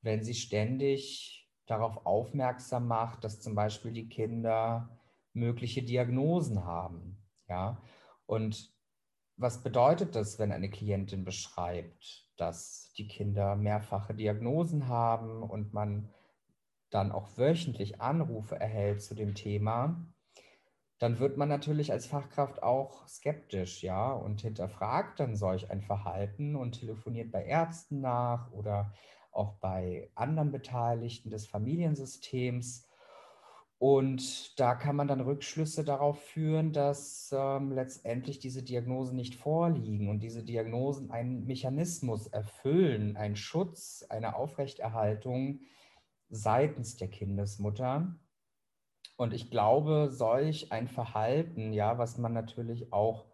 [0.00, 4.98] wenn sie ständig darauf aufmerksam macht, dass zum Beispiel die Kinder
[5.34, 7.18] mögliche Diagnosen haben.
[7.48, 7.82] Ja,
[8.24, 8.75] und
[9.36, 16.10] was bedeutet das, wenn eine Klientin beschreibt, dass die Kinder mehrfache Diagnosen haben und man
[16.90, 20.06] dann auch wöchentlich Anrufe erhält zu dem Thema,
[20.98, 26.56] dann wird man natürlich als Fachkraft auch skeptisch, ja, und hinterfragt dann solch ein Verhalten
[26.56, 28.94] und telefoniert bei Ärzten nach oder
[29.30, 32.86] auch bei anderen Beteiligten des Familiensystems
[33.78, 40.08] und da kann man dann Rückschlüsse darauf führen, dass ähm, letztendlich diese Diagnosen nicht vorliegen
[40.08, 45.60] und diese Diagnosen einen Mechanismus erfüllen, einen Schutz, eine Aufrechterhaltung
[46.30, 48.16] seitens der Kindesmutter.
[49.18, 53.26] Und ich glaube, solch ein Verhalten, ja, was man natürlich auch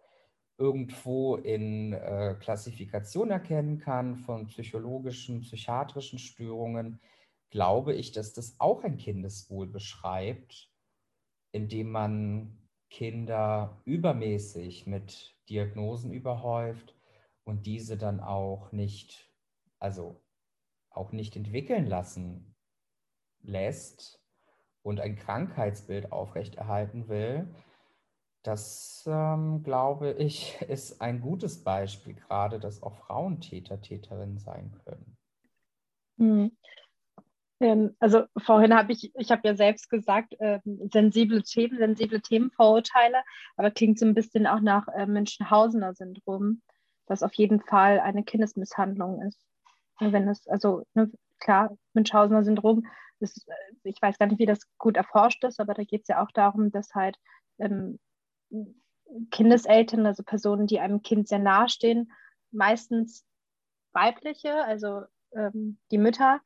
[0.57, 6.99] irgendwo in äh, Klassifikation erkennen kann von psychologischen, psychiatrischen Störungen,
[7.53, 10.71] glaube ich, dass das auch ein Kindeswohl beschreibt,
[11.51, 16.95] indem man Kinder übermäßig mit Diagnosen überhäuft
[17.43, 19.31] und diese dann auch nicht,
[19.77, 20.19] also
[20.89, 22.55] auch nicht entwickeln lassen
[23.43, 24.19] lässt
[24.81, 27.53] und ein Krankheitsbild aufrechterhalten will,
[28.41, 34.71] das ähm, glaube ich, ist ein gutes Beispiel, gerade dass auch Frauen Täter, Täterinnen sein
[34.83, 35.17] können.
[36.17, 36.57] Hm.
[37.59, 40.59] Ähm, also vorhin habe ich, ich habe ja selbst gesagt, äh,
[40.91, 43.23] sensible Themen, sensible Themenvorurteile,
[43.57, 46.61] aber klingt so ein bisschen auch nach äh, Münchhausener Syndrom,
[47.07, 49.39] was auf jeden Fall eine Kindesmisshandlung ist.
[49.99, 52.85] Wenn es, also ne, klar, Münchhausener Syndrom,
[53.19, 56.07] ist, äh, ich weiß gar nicht, wie das gut erforscht ist, aber da geht es
[56.07, 57.17] ja auch darum, dass halt
[57.59, 57.99] ähm,
[59.31, 62.11] Kindeseltern, also Personen, die einem Kind sehr nahestehen,
[62.51, 63.25] meistens
[63.93, 65.03] weibliche, also
[65.35, 66.41] ähm, die Mütter,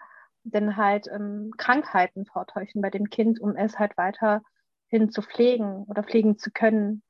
[0.52, 6.04] denn halt ähm, Krankheiten vortäuschen bei dem Kind, um es halt weiterhin zu pflegen oder
[6.04, 7.04] pflegen zu können.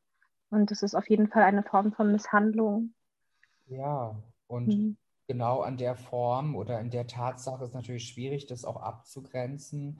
[0.49, 2.93] Und das ist auf jeden Fall eine Form von Misshandlung.
[3.67, 4.15] Ja,
[4.47, 4.97] und mhm.
[5.27, 9.99] genau an der Form oder in der Tatsache ist natürlich schwierig, das auch abzugrenzen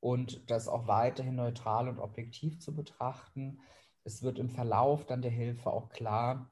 [0.00, 3.60] und das auch weiterhin neutral und objektiv zu betrachten.
[4.04, 6.50] Es wird im Verlauf dann der Hilfe auch klar,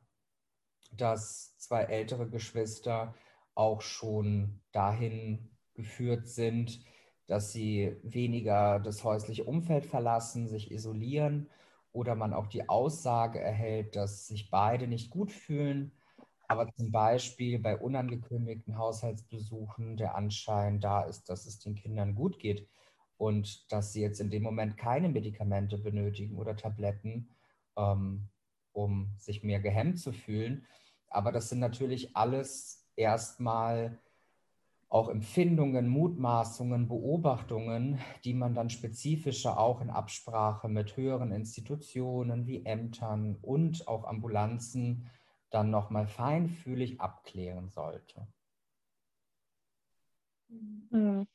[0.92, 3.14] dass zwei ältere Geschwister
[3.54, 6.80] auch schon dahin geführt sind,
[7.26, 11.48] dass sie weniger das häusliche Umfeld verlassen, sich isolieren
[11.92, 15.92] oder man auch die Aussage erhält, dass sich beide nicht gut fühlen,
[16.48, 22.38] aber zum Beispiel bei unangekündigten Haushaltsbesuchen der Anschein da ist, dass es den Kindern gut
[22.38, 22.68] geht
[23.16, 27.30] und dass sie jetzt in dem Moment keine Medikamente benötigen oder Tabletten,
[27.76, 28.28] ähm,
[28.72, 30.66] um sich mehr gehemmt zu fühlen.
[31.08, 33.98] Aber das sind natürlich alles erstmal
[34.94, 42.64] auch Empfindungen, Mutmaßungen, Beobachtungen, die man dann spezifischer auch in Absprache mit höheren Institutionen wie
[42.64, 45.10] Ämtern und auch Ambulanzen
[45.50, 48.28] dann nochmal feinfühlig abklären sollte.
[50.48, 51.26] Hm.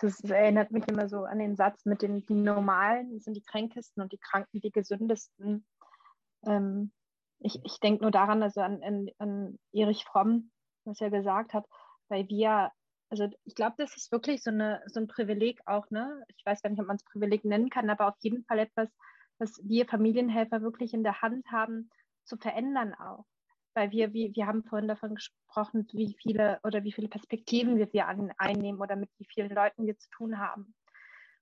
[0.00, 4.04] Es erinnert mich immer so an den Satz mit den die Normalen sind die Kränkesten
[4.04, 5.66] und die Kranken die Gesündesten.
[6.46, 6.92] Ähm,
[7.40, 10.52] ich ich denke nur daran, also an, an, an Erich Fromm,
[10.84, 11.66] was er gesagt hat,
[12.08, 12.70] weil wir
[13.10, 16.24] also ich glaube, das ist wirklich so, eine, so ein Privileg auch, ne?
[16.36, 18.88] Ich weiß gar nicht, ob man es Privileg nennen kann, aber auf jeden Fall etwas,
[19.38, 21.90] was wir Familienhelfer wirklich in der Hand haben,
[22.24, 23.26] zu verändern auch.
[23.74, 27.92] weil wir, wie, wir haben vorhin davon gesprochen, wie viele oder wie viele Perspektiven wir,
[27.92, 30.74] wir an, einnehmen oder mit wie vielen Leuten wir zu tun haben.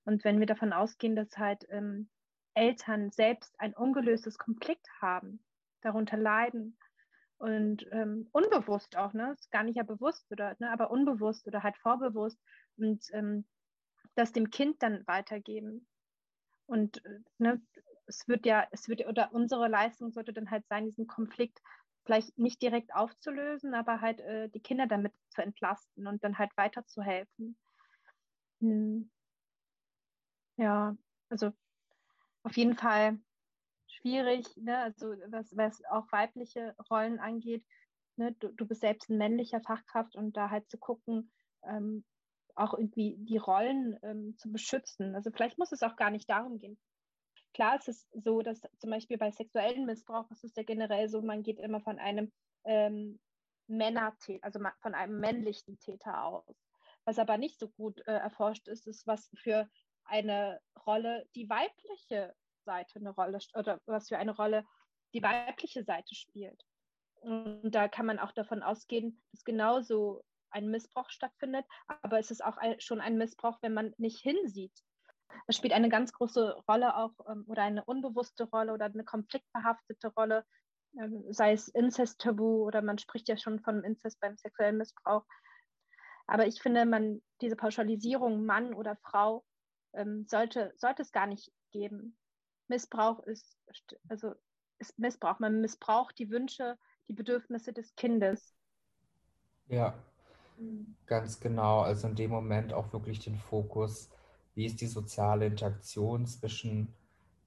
[0.05, 2.09] Und wenn wir davon ausgehen, dass halt ähm,
[2.53, 5.43] Eltern selbst ein ungelöstes Konflikt haben,
[5.81, 6.77] darunter leiden
[7.39, 11.63] und ähm, unbewusst auch, ne, ist gar nicht ja bewusst oder, ne, aber unbewusst oder
[11.63, 12.39] halt vorbewusst
[12.77, 13.45] und ähm,
[14.15, 15.87] das dem Kind dann weitergeben.
[16.67, 17.61] Und äh, ne,
[18.07, 21.59] es wird ja, es wird, oder unsere Leistung sollte dann halt sein, diesen Konflikt
[22.05, 26.51] vielleicht nicht direkt aufzulösen, aber halt äh, die Kinder damit zu entlasten und dann halt
[26.57, 27.57] weiterzuhelfen.
[28.61, 29.09] Hm.
[30.57, 30.95] Ja,
[31.29, 31.51] also
[32.43, 33.19] auf jeden Fall
[33.99, 34.77] schwierig, ne?
[34.77, 37.65] also was, was auch weibliche Rollen angeht.
[38.15, 38.33] Ne?
[38.39, 41.31] Du, du bist selbst ein männlicher Fachkraft und da halt zu gucken,
[41.63, 42.03] ähm,
[42.55, 45.15] auch irgendwie die Rollen ähm, zu beschützen.
[45.15, 46.77] Also vielleicht muss es auch gar nicht darum gehen.
[47.53, 51.21] Klar ist es so, dass zum Beispiel bei sexuellen Missbrauch ist es ja generell so,
[51.21, 52.31] man geht immer von einem
[52.65, 53.19] ähm,
[53.67, 56.55] Männertäter, also von einem männlichen Täter aus.
[57.05, 59.69] Was aber nicht so gut äh, erforscht ist, ist, was für
[60.03, 62.35] eine Rolle die weibliche
[62.69, 64.63] Seite eine Rolle oder was für eine Rolle
[65.13, 66.63] die weibliche Seite spielt.
[67.21, 71.65] Und da kann man auch davon ausgehen, dass genauso ein Missbrauch stattfindet,
[72.01, 74.73] aber es ist auch ein, schon ein Missbrauch, wenn man nicht hinsieht.
[75.47, 80.07] Es spielt eine ganz große Rolle auch ähm, oder eine unbewusste Rolle oder eine konfliktbehaftete
[80.09, 80.45] Rolle,
[80.97, 85.25] ähm, sei es Inzest-Tabu oder man spricht ja schon von Inzest beim sexuellen Missbrauch.
[86.27, 89.43] Aber ich finde, man diese Pauschalisierung Mann oder Frau
[89.93, 92.17] ähm, sollte, sollte es gar nicht geben.
[92.69, 93.57] Missbrauch ist,
[94.07, 94.33] also
[94.79, 95.39] ist Missbrauch.
[95.39, 98.55] Man missbraucht die Wünsche, die Bedürfnisse des Kindes.
[99.67, 99.93] Ja,
[100.57, 100.95] mhm.
[101.05, 101.81] ganz genau.
[101.81, 104.09] Also in dem Moment auch wirklich den Fokus,
[104.55, 106.93] wie ist die soziale Interaktion zwischen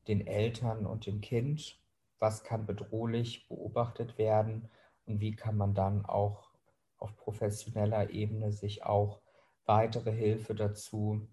[0.09, 1.79] den Eltern und dem Kind?
[2.19, 4.69] Was kann bedrohlich beobachtet werden?
[5.07, 6.53] Und wie kann man dann auch
[6.99, 9.21] auf professioneller Ebene sich auch
[9.67, 11.29] weitere Hilfe dazu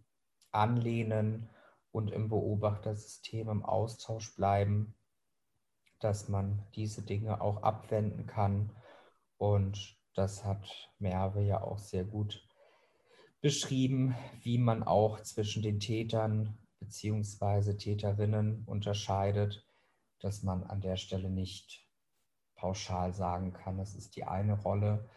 [0.51, 1.49] anlehnen
[1.91, 4.95] und im Beobachtersystem im Austausch bleiben,
[5.99, 8.71] dass man diese Dinge auch abwenden kann.
[9.37, 12.45] Und das hat Merve ja auch sehr gut
[13.41, 17.75] beschrieben, wie man auch zwischen den Tätern bzw.
[17.75, 19.65] Täterinnen unterscheidet,
[20.19, 21.87] dass man an der Stelle nicht
[22.55, 25.09] pauschal sagen kann, es ist die eine Rolle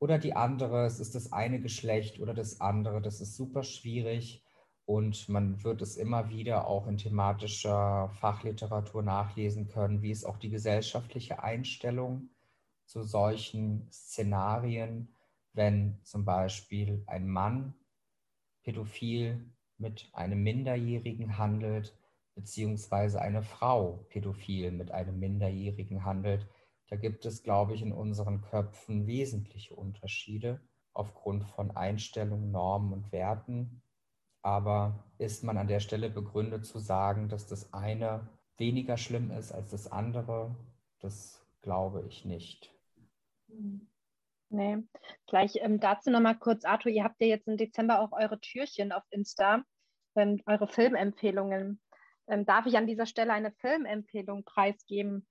[0.00, 3.00] oder die andere, es ist das eine Geschlecht oder das andere.
[3.00, 4.44] Das ist super schwierig
[4.88, 10.38] und man wird es immer wieder auch in thematischer Fachliteratur nachlesen können, wie ist auch
[10.38, 12.30] die gesellschaftliche Einstellung
[12.86, 15.14] zu solchen Szenarien,
[15.52, 17.74] wenn zum Beispiel ein Mann
[18.62, 21.94] pädophil mit einem Minderjährigen handelt,
[22.34, 26.48] beziehungsweise eine Frau pädophil mit einem Minderjährigen handelt.
[26.88, 30.62] Da gibt es, glaube ich, in unseren Köpfen wesentliche Unterschiede
[30.94, 33.82] aufgrund von Einstellungen, Normen und Werten.
[34.42, 39.52] Aber ist man an der Stelle begründet zu sagen, dass das eine weniger schlimm ist
[39.52, 40.54] als das andere?
[41.00, 42.72] Das glaube ich nicht.
[44.50, 44.78] Nee,
[45.26, 48.92] gleich ähm, dazu nochmal kurz, Arthur, ihr habt ja jetzt im Dezember auch eure Türchen
[48.92, 49.62] auf Insta,
[50.16, 51.80] ähm, eure Filmempfehlungen.
[52.28, 55.26] Ähm, darf ich an dieser Stelle eine Filmempfehlung preisgeben?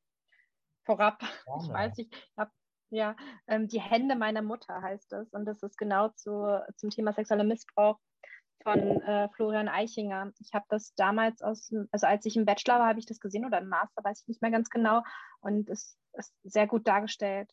[0.85, 1.19] Vorab.
[1.45, 1.63] Gerne.
[1.63, 2.51] Ich weiß nicht, ich habe
[2.89, 3.15] ja,
[3.47, 5.33] ähm, Die Hände meiner Mutter heißt es.
[5.33, 7.99] Und das ist genau zu, zum Thema sexueller Missbrauch
[8.67, 10.33] von äh, Florian Eichinger.
[10.39, 13.45] Ich habe das damals aus, also als ich im Bachelor war, habe ich das gesehen
[13.45, 15.03] oder im Master, weiß ich nicht mehr ganz genau.
[15.39, 17.49] Und es ist sehr gut dargestellt.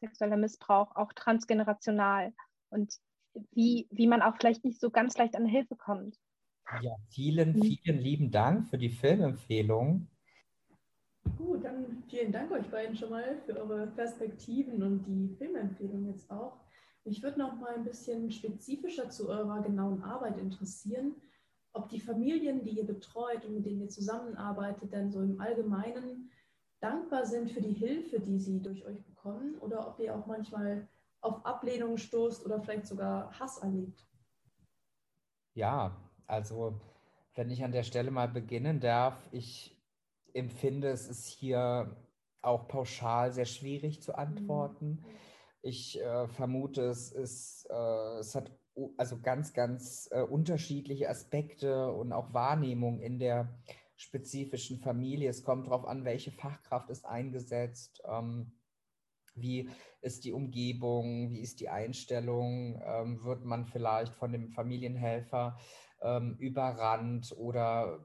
[0.00, 2.34] Sexueller Missbrauch, auch transgenerational.
[2.68, 2.92] Und
[3.52, 6.18] wie, wie man auch vielleicht nicht so ganz leicht an Hilfe kommt.
[6.82, 7.62] Ja, vielen, mhm.
[7.62, 10.08] vielen lieben Dank für die Filmempfehlung.
[11.38, 16.30] Gut, dann vielen Dank euch beiden schon mal für eure Perspektiven und die Filmempfehlung jetzt
[16.30, 16.67] auch.
[17.08, 21.14] Mich würde noch mal ein bisschen spezifischer zu eurer genauen Arbeit interessieren,
[21.72, 26.30] ob die Familien, die ihr betreut und mit denen ihr zusammenarbeitet, denn so im Allgemeinen
[26.80, 30.86] dankbar sind für die Hilfe, die sie durch euch bekommen oder ob ihr auch manchmal
[31.22, 34.06] auf Ablehnung stoßt oder vielleicht sogar Hass erlebt.
[35.54, 35.96] Ja,
[36.26, 36.78] also
[37.34, 39.82] wenn ich an der Stelle mal beginnen darf, ich
[40.34, 41.96] empfinde, es ist hier
[42.42, 44.90] auch pauschal sehr schwierig zu antworten.
[44.90, 45.27] Mhm.
[45.62, 48.50] Ich äh, vermute, es, ist, äh, es hat
[48.96, 53.58] also ganz, ganz äh, unterschiedliche Aspekte und auch Wahrnehmung in der
[53.96, 55.28] spezifischen Familie.
[55.28, 58.52] Es kommt darauf an, welche Fachkraft ist eingesetzt, ähm,
[59.34, 59.68] wie
[60.00, 65.58] ist die Umgebung, wie ist die Einstellung, ähm, wird man vielleicht von dem Familienhelfer
[66.02, 68.04] ähm, überrannt oder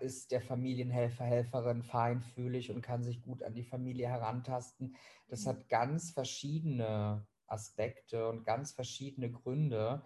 [0.00, 4.96] ist der Familienhelfer, Helferin feinfühlig und kann sich gut an die Familie herantasten.
[5.28, 10.02] Das hat ganz verschiedene Aspekte und ganz verschiedene Gründe,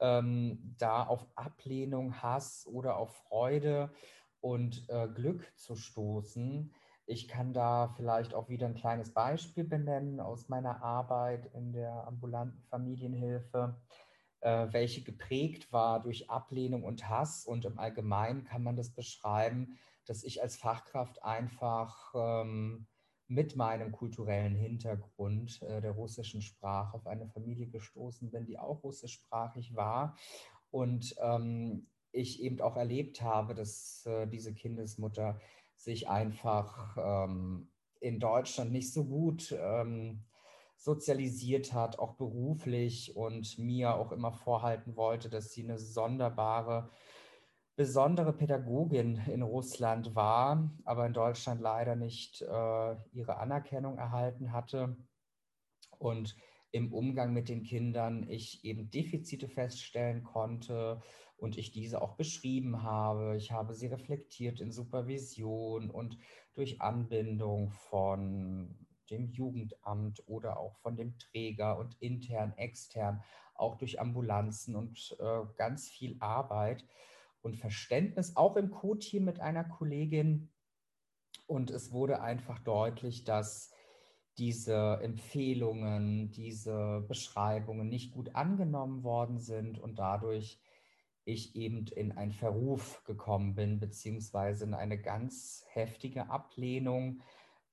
[0.00, 3.92] ähm, da auf Ablehnung, Hass oder auf Freude
[4.40, 6.72] und äh, Glück zu stoßen.
[7.06, 12.06] Ich kann da vielleicht auch wieder ein kleines Beispiel benennen aus meiner Arbeit in der
[12.06, 13.76] ambulanten Familienhilfe,
[14.42, 17.44] welche geprägt war durch Ablehnung und Hass.
[17.44, 22.86] Und im Allgemeinen kann man das beschreiben, dass ich als Fachkraft einfach ähm,
[23.30, 28.82] mit meinem kulturellen Hintergrund äh, der russischen Sprache auf eine Familie gestoßen bin, die auch
[28.82, 30.16] russischsprachig war.
[30.70, 35.38] Und ähm, ich eben auch erlebt habe, dass äh, diese Kindesmutter
[35.76, 37.70] sich einfach ähm,
[38.00, 40.24] in Deutschland nicht so gut ähm,
[40.80, 46.88] sozialisiert hat, auch beruflich und mir auch immer vorhalten wollte, dass sie eine sonderbare,
[47.76, 54.96] besondere Pädagogin in Russland war, aber in Deutschland leider nicht äh, ihre Anerkennung erhalten hatte.
[55.98, 56.34] Und
[56.70, 61.02] im Umgang mit den Kindern ich eben Defizite feststellen konnte
[61.36, 63.36] und ich diese auch beschrieben habe.
[63.36, 66.16] Ich habe sie reflektiert in Supervision und
[66.54, 73.22] durch Anbindung von dem Jugendamt oder auch von dem Träger und intern, extern,
[73.54, 76.84] auch durch Ambulanzen und äh, ganz viel Arbeit
[77.42, 80.50] und Verständnis, auch im Co-Team mit einer Kollegin.
[81.46, 83.72] Und es wurde einfach deutlich, dass
[84.38, 90.60] diese Empfehlungen, diese Beschreibungen nicht gut angenommen worden sind und dadurch
[91.24, 97.20] ich eben in einen Verruf gekommen bin, beziehungsweise in eine ganz heftige Ablehnung,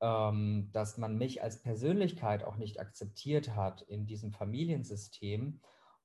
[0.01, 5.61] ähm, dass man mich als Persönlichkeit auch nicht akzeptiert hat in diesem Familiensystem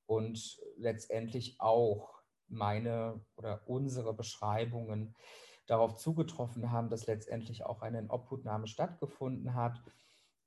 [0.06, 5.14] und letztendlich auch meine oder unsere Beschreibungen
[5.66, 9.80] darauf zugetroffen haben, dass letztendlich auch eine Obhutnahme stattgefunden hat.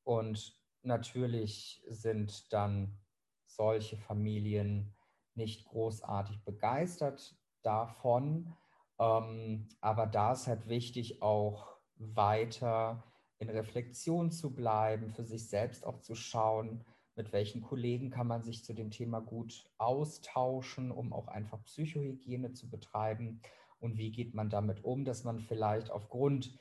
[0.04, 3.00] Und natürlich sind dann
[3.46, 4.96] solche Familien
[5.34, 8.54] nicht großartig begeistert davon.
[9.00, 13.04] Ähm, aber da ist halt wichtig, auch weiter
[13.40, 18.44] in Reflexion zu bleiben, für sich selbst auch zu schauen, mit welchen Kollegen kann man
[18.44, 23.42] sich zu dem Thema gut austauschen, um auch einfach Psychohygiene zu betreiben?
[23.80, 26.58] Und wie geht man damit um, dass man vielleicht aufgrund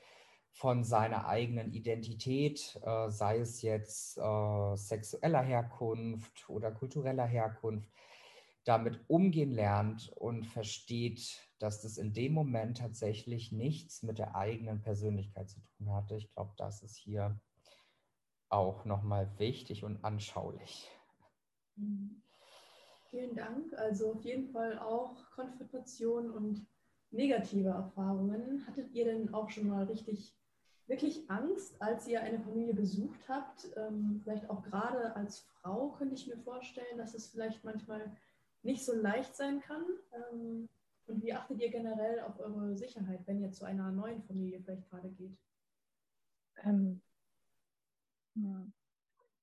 [0.53, 7.91] von seiner eigenen Identität, äh, sei es jetzt äh, sexueller Herkunft oder kultureller Herkunft,
[8.65, 14.81] damit umgehen lernt und versteht, dass das in dem Moment tatsächlich nichts mit der eigenen
[14.81, 16.17] Persönlichkeit zu tun hatte.
[16.17, 17.39] Ich glaube, das ist hier
[18.49, 20.91] auch nochmal wichtig und anschaulich.
[21.77, 22.23] Mhm.
[23.11, 23.73] Vielen Dank.
[23.75, 26.67] Also auf jeden Fall auch Konfrontation und
[27.11, 28.67] negative Erfahrungen.
[28.67, 30.35] Hattet ihr denn auch schon mal richtig,
[30.87, 33.69] wirklich Angst, als ihr eine Familie besucht habt?
[33.77, 38.17] Ähm, vielleicht auch gerade als Frau könnte ich mir vorstellen, dass es vielleicht manchmal
[38.65, 39.85] nicht so leicht sein kann.
[40.13, 40.69] Ähm,
[41.07, 44.89] und wie achtet ihr generell auf eure Sicherheit, wenn ihr zu einer neuen Familie vielleicht
[44.89, 45.37] gerade geht?
[46.63, 47.03] Ähm,
[48.35, 48.73] hm.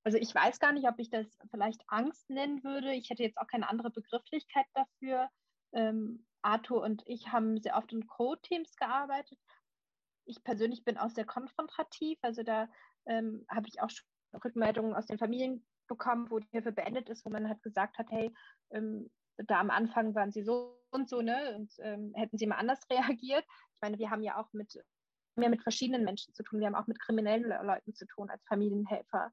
[0.04, 2.94] also ich weiß gar nicht, ob ich das vielleicht Angst nennen würde.
[2.94, 5.30] Ich hätte jetzt auch keine andere Begrifflichkeit dafür.
[5.74, 9.38] Ähm, Arthur und ich haben sehr oft in Co-Teams gearbeitet.
[10.26, 12.18] Ich persönlich bin auch sehr konfrontativ.
[12.24, 12.68] Also da
[13.06, 14.06] ähm, habe ich auch schon
[14.44, 18.10] Rückmeldungen aus den Familien bekommen, wo die Hilfe beendet ist, wo man halt gesagt hat,
[18.10, 18.34] hey,
[18.72, 21.56] ähm, da am Anfang waren sie so und so, ne?
[21.56, 23.46] Und ähm, hätten sie mal anders reagiert.
[23.76, 24.74] Ich meine, wir haben ja auch mit,
[25.36, 26.60] mehr mit verschiedenen Menschen zu tun.
[26.60, 29.32] Wir haben auch mit kriminellen Leuten zu tun als Familienhelfer.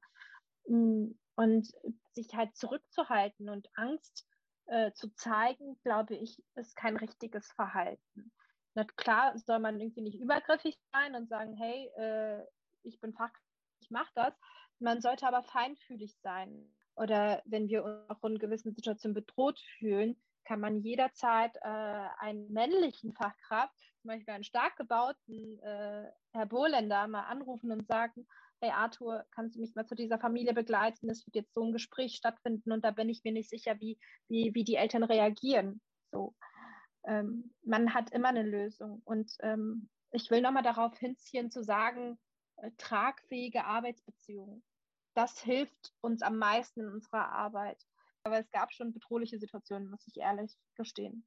[0.67, 1.71] Mm, und
[2.13, 4.27] sich halt zurückzuhalten und Angst
[4.65, 8.31] äh, zu zeigen, glaube ich, ist kein richtiges Verhalten.
[8.75, 12.45] Na klar soll man irgendwie nicht übergriffig sein und sagen, hey, äh,
[12.83, 13.45] ich bin Fachkraft,
[13.81, 14.33] ich mache das.
[14.79, 20.21] Man sollte aber feinfühlig sein oder wenn wir uns auch in gewissen Situationen bedroht fühlen,
[20.43, 27.07] kann man jederzeit äh, einen männlichen Fachkraft, zum Beispiel einen stark gebauten äh, Herr Bohländer,
[27.07, 28.27] mal anrufen und sagen,
[28.61, 31.09] hey Arthur, kannst du mich mal zu dieser Familie begleiten?
[31.09, 33.97] Es wird jetzt so ein Gespräch stattfinden und da bin ich mir nicht sicher, wie,
[34.27, 35.81] wie, wie die Eltern reagieren.
[36.11, 36.35] So.
[37.05, 39.01] Ähm, man hat immer eine Lösung.
[39.05, 42.19] Und ähm, ich will nochmal darauf hinziehen, zu sagen,
[42.57, 44.63] äh, tragfähige Arbeitsbeziehungen
[45.19, 47.85] das hilft uns am meisten in unserer Arbeit.
[48.23, 51.25] Aber es gab schon bedrohliche Situationen, muss ich ehrlich gestehen,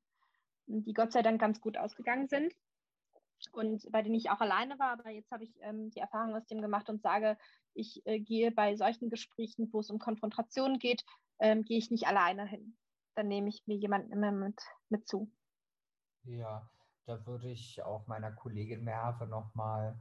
[0.66, 2.54] die Gott sei Dank ganz gut ausgegangen sind
[3.52, 4.92] und bei denen ich auch alleine war.
[4.92, 7.36] Aber jetzt habe ich ähm, die Erfahrung aus dem gemacht und sage,
[7.74, 11.04] ich äh, gehe bei solchen Gesprächen, wo es um Konfrontation geht,
[11.38, 12.78] ähm, gehe ich nicht alleine hin.
[13.14, 15.30] Dann nehme ich mir jemanden immer mit, mit zu.
[16.24, 16.66] Ja,
[17.04, 20.00] da würde ich auch meiner Kollegin Merve nochmal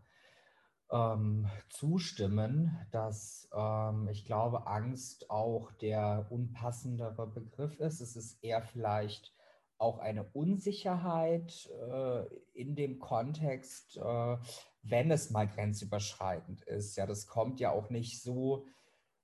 [0.91, 8.01] ähm, zustimmen, dass ähm, ich glaube, Angst auch der unpassendere Begriff ist.
[8.01, 9.33] Es ist eher vielleicht
[9.77, 14.37] auch eine Unsicherheit äh, in dem Kontext, äh,
[14.83, 16.95] wenn es mal grenzüberschreitend ist.
[16.97, 18.65] Ja, das kommt ja auch nicht so,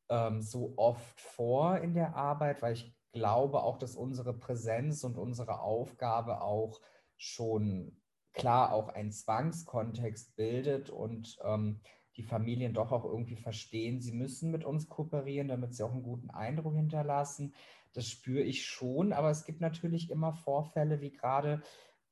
[0.10, 5.18] ähm, so oft vor in der Arbeit, weil ich glaube auch, dass unsere Präsenz und
[5.18, 6.82] unsere Aufgabe auch
[7.18, 8.02] schon
[8.38, 11.82] klar auch einen Zwangskontext bildet und ähm,
[12.16, 16.04] die Familien doch auch irgendwie verstehen, sie müssen mit uns kooperieren, damit sie auch einen
[16.04, 17.54] guten Eindruck hinterlassen.
[17.94, 21.62] Das spüre ich schon, aber es gibt natürlich immer Vorfälle, wie gerade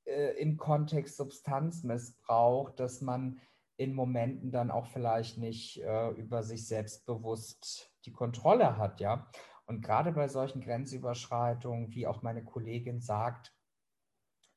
[0.06, 3.40] äh, im Kontext Substanzmissbrauch, dass man
[3.78, 9.30] in Momenten dann auch vielleicht nicht äh, über sich selbstbewusst die Kontrolle hat, ja.
[9.68, 13.52] Und gerade bei solchen Grenzüberschreitungen, wie auch meine Kollegin sagt,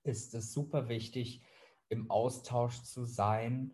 [0.03, 1.43] ist es super wichtig,
[1.89, 3.73] im Austausch zu sein,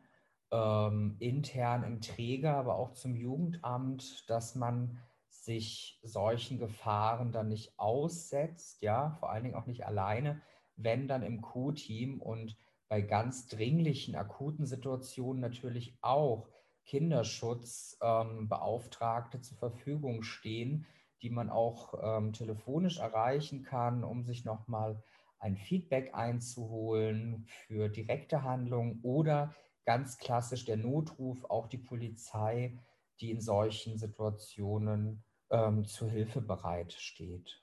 [0.50, 4.98] ähm, intern im Träger, aber auch zum Jugendamt, dass man
[5.28, 10.40] sich solchen Gefahren dann nicht aussetzt, ja, vor allen Dingen auch nicht alleine,
[10.76, 12.56] wenn dann im Q-Team und
[12.88, 16.48] bei ganz dringlichen, akuten Situationen natürlich auch
[16.86, 20.86] Kinderschutzbeauftragte ähm, zur Verfügung stehen,
[21.22, 25.02] die man auch ähm, telefonisch erreichen kann, um sich nochmal
[25.44, 32.78] ein Feedback einzuholen für direkte Handlungen oder ganz klassisch der Notruf, auch die Polizei,
[33.20, 37.62] die in solchen Situationen ähm, zur Hilfe bereitsteht.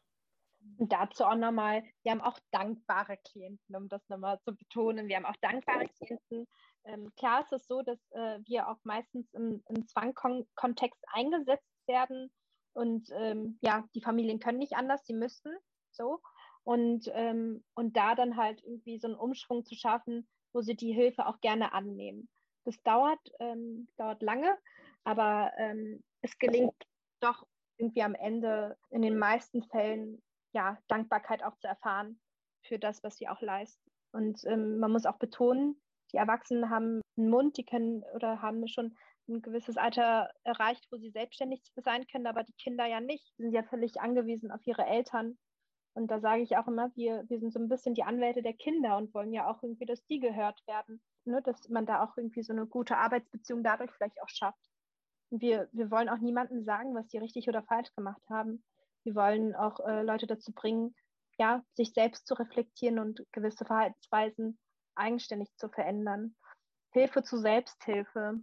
[0.77, 5.07] Und dazu auch nochmal, wir haben auch dankbare Klienten, um das nochmal zu betonen.
[5.07, 6.47] Wir haben auch dankbare Klienten.
[6.83, 12.31] Ähm, klar ist es so, dass äh, wir auch meistens im, im Zwangkontext eingesetzt werden.
[12.73, 15.51] Und ähm, ja, die Familien können nicht anders, sie müssen
[15.91, 16.21] so.
[16.63, 20.93] Und, ähm, und da dann halt irgendwie so einen Umschwung zu schaffen, wo sie die
[20.93, 22.29] Hilfe auch gerne annehmen.
[22.65, 24.55] Das dauert, ähm, dauert lange,
[25.03, 26.75] aber ähm, es gelingt
[27.19, 27.47] doch
[27.77, 30.21] irgendwie am Ende in den meisten Fällen
[30.53, 32.19] ja Dankbarkeit auch zu erfahren
[32.63, 33.89] für das, was sie auch leisten.
[34.11, 35.81] Und ähm, man muss auch betonen,
[36.11, 38.95] die Erwachsenen haben einen Mund, die können oder haben schon
[39.29, 43.33] ein gewisses Alter erreicht, wo sie selbstständig sein können, aber die Kinder ja nicht.
[43.37, 45.37] Sie sind ja völlig angewiesen auf ihre Eltern
[45.93, 48.53] und da sage ich auch immer, wir, wir sind so ein bisschen die Anwälte der
[48.53, 51.01] Kinder und wollen ja auch irgendwie, dass die gehört werden.
[51.25, 51.41] Ne?
[51.41, 54.69] Dass man da auch irgendwie so eine gute Arbeitsbeziehung dadurch vielleicht auch schafft.
[55.29, 58.63] Und wir, wir wollen auch niemandem sagen, was die richtig oder falsch gemacht haben.
[59.03, 60.95] Wir wollen auch äh, Leute dazu bringen,
[61.37, 64.59] ja, sich selbst zu reflektieren und gewisse Verhaltensweisen
[64.95, 66.35] eigenständig zu verändern.
[66.91, 68.39] Hilfe zu Selbsthilfe.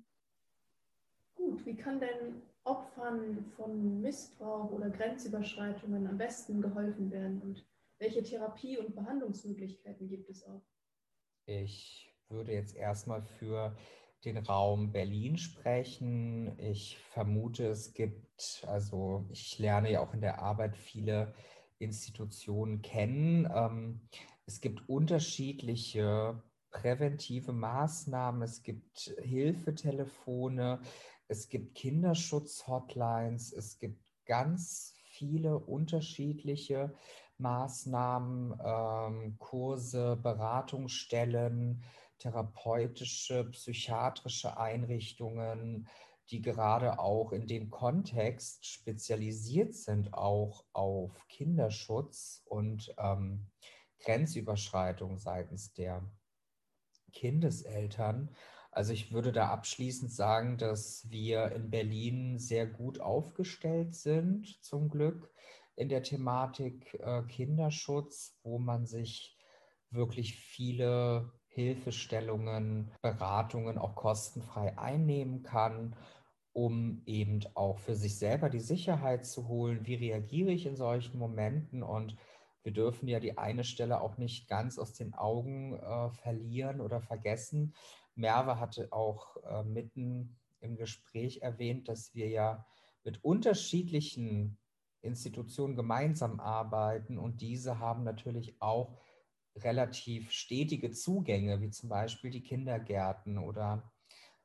[1.59, 7.67] Gut, wie kann denn Opfern von Missbrauch oder Grenzüberschreitungen am besten geholfen werden und
[7.99, 10.63] welche Therapie- und Behandlungsmöglichkeiten gibt es auch?
[11.47, 13.77] Ich würde jetzt erstmal für
[14.25, 16.57] den Raum Berlin sprechen.
[16.59, 21.35] Ich vermute, es gibt, also ich lerne ja auch in der Arbeit viele
[21.79, 23.51] Institutionen kennen.
[23.53, 24.09] Ähm,
[24.47, 26.41] es gibt unterschiedliche
[26.71, 30.81] präventive Maßnahmen, es gibt Hilfetelefone,
[31.29, 36.95] es gibt Kinderschutz-Hotlines, es gibt ganz viele unterschiedliche
[37.39, 41.85] Maßnahmen, ähm, Kurse, Beratungsstellen,
[42.19, 45.89] therapeutische, psychiatrische Einrichtungen,
[46.31, 53.47] die gerade auch in dem Kontext spezialisiert sind, auch auf Kinderschutz und ähm,
[54.01, 56.03] Grenzüberschreitung seitens der
[57.13, 58.35] Kindeseltern.
[58.71, 64.89] Also ich würde da abschließend sagen, dass wir in Berlin sehr gut aufgestellt sind, zum
[64.89, 65.31] Glück,
[65.75, 69.37] in der Thematik äh, Kinderschutz, wo man sich
[69.91, 75.97] wirklich viele Hilfestellungen, Beratungen auch kostenfrei einnehmen kann,
[76.53, 79.87] um eben auch für sich selber die Sicherheit zu holen.
[79.87, 81.83] Wie reagiere ich in solchen Momenten?
[81.83, 82.17] Und
[82.63, 87.01] wir dürfen ja die eine Stelle auch nicht ganz aus den Augen äh, verlieren oder
[87.01, 87.75] vergessen.
[88.19, 92.67] Merve hatte auch äh, mitten im Gespräch erwähnt, dass wir ja
[93.05, 94.59] mit unterschiedlichen
[95.01, 99.01] Institutionen gemeinsam arbeiten und diese haben natürlich auch
[99.55, 103.93] relativ stetige Zugänge, wie zum Beispiel die Kindergärten oder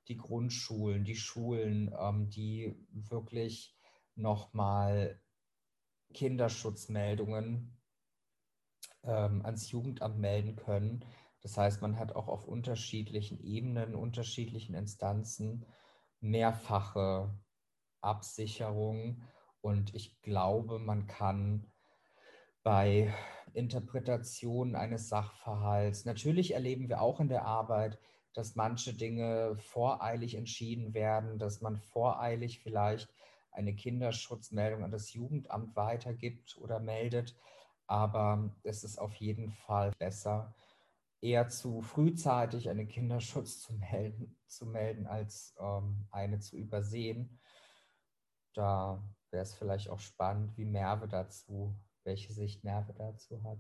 [0.08, 3.76] die Grundschulen, die Schulen, ähm, die wirklich
[4.16, 5.20] nochmal
[6.14, 7.76] Kinderschutzmeldungen
[9.04, 11.04] ähm, ans Jugendamt melden können
[11.44, 15.66] das heißt, man hat auch auf unterschiedlichen Ebenen, unterschiedlichen Instanzen
[16.22, 17.38] mehrfache
[18.02, 19.22] Absicherung.
[19.62, 21.70] Und ich glaube, man kann
[22.64, 23.14] bei
[23.54, 26.06] Interpretation eines Sachverhalts.
[26.06, 28.00] Natürlich erleben wir auch in der Arbeit,
[28.34, 33.14] dass manche Dinge voreilig entschieden werden, dass man voreilig vielleicht
[33.52, 37.36] eine Kinderschutzmeldung an das Jugendamt weitergibt oder meldet.
[37.86, 40.56] Aber es ist auf jeden Fall besser,
[41.24, 47.40] eher zu frühzeitig einen Kinderschutz zu melden, zu melden als ähm, eine zu übersehen.
[48.54, 49.02] Da
[49.32, 53.58] wäre es vielleicht auch spannend, wie Merve dazu, welche Sicht Merve dazu hat.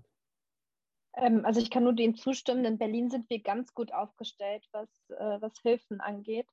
[1.16, 4.90] Ähm, also ich kann nur dem zustimmen, in Berlin sind wir ganz gut aufgestellt, was,
[5.12, 6.50] äh, was Hilfen angeht.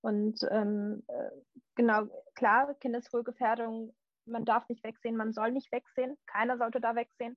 [0.00, 1.30] Und ähm, äh,
[1.76, 7.36] genau, klar, Kindeswohlgefährdung, man darf nicht wegsehen, man soll nicht wegsehen, keiner sollte da wegsehen.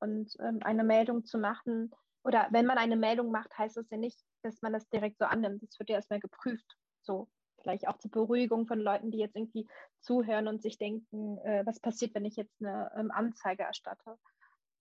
[0.00, 1.92] Und ähm, eine Meldung zu machen,
[2.22, 5.24] oder wenn man eine Meldung macht, heißt das ja nicht, dass man das direkt so
[5.24, 5.62] annimmt.
[5.62, 6.76] Das wird ja erstmal geprüft.
[7.02, 7.28] So,
[7.62, 9.66] vielleicht auch zur Beruhigung von Leuten, die jetzt irgendwie
[10.00, 14.18] zuhören und sich denken, äh, was passiert, wenn ich jetzt eine ähm, Anzeige erstatte.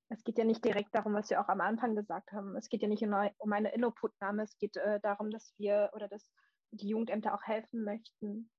[0.10, 2.56] Es geht ja nicht direkt darum, was wir auch am Anfang gesagt haben.
[2.56, 4.44] Es geht ja nicht um eine Inputnahme.
[4.44, 6.32] Es geht äh, darum, dass wir oder dass
[6.72, 8.50] die Jugendämter auch helfen möchten.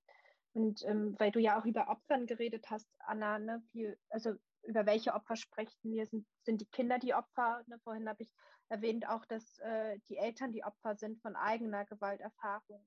[0.53, 4.87] Und ähm, weil du ja auch über Opfern geredet hast, Anna, ne, wie, also über
[4.87, 6.07] welche Opfer sprechen wir?
[6.07, 7.63] Sind, sind die Kinder die Opfer?
[7.67, 8.31] Ne, vorhin habe ich
[8.71, 12.87] erwähnt auch, dass äh, die Eltern die Opfer sind von eigener Gewalterfahrung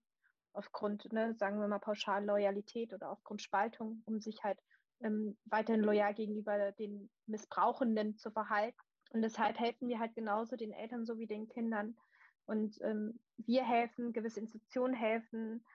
[0.53, 4.59] aufgrund, ne, sagen wir mal pauschal Loyalität oder aufgrund Spaltung, um sich halt
[5.01, 8.77] ähm, weiterhin loyal gegenüber den Missbrauchenden zu verhalten.
[9.11, 11.95] Und deshalb helfen wir halt genauso den Eltern sowie den Kindern.
[12.45, 15.65] Und ähm, wir helfen, gewisse Institutionen helfen,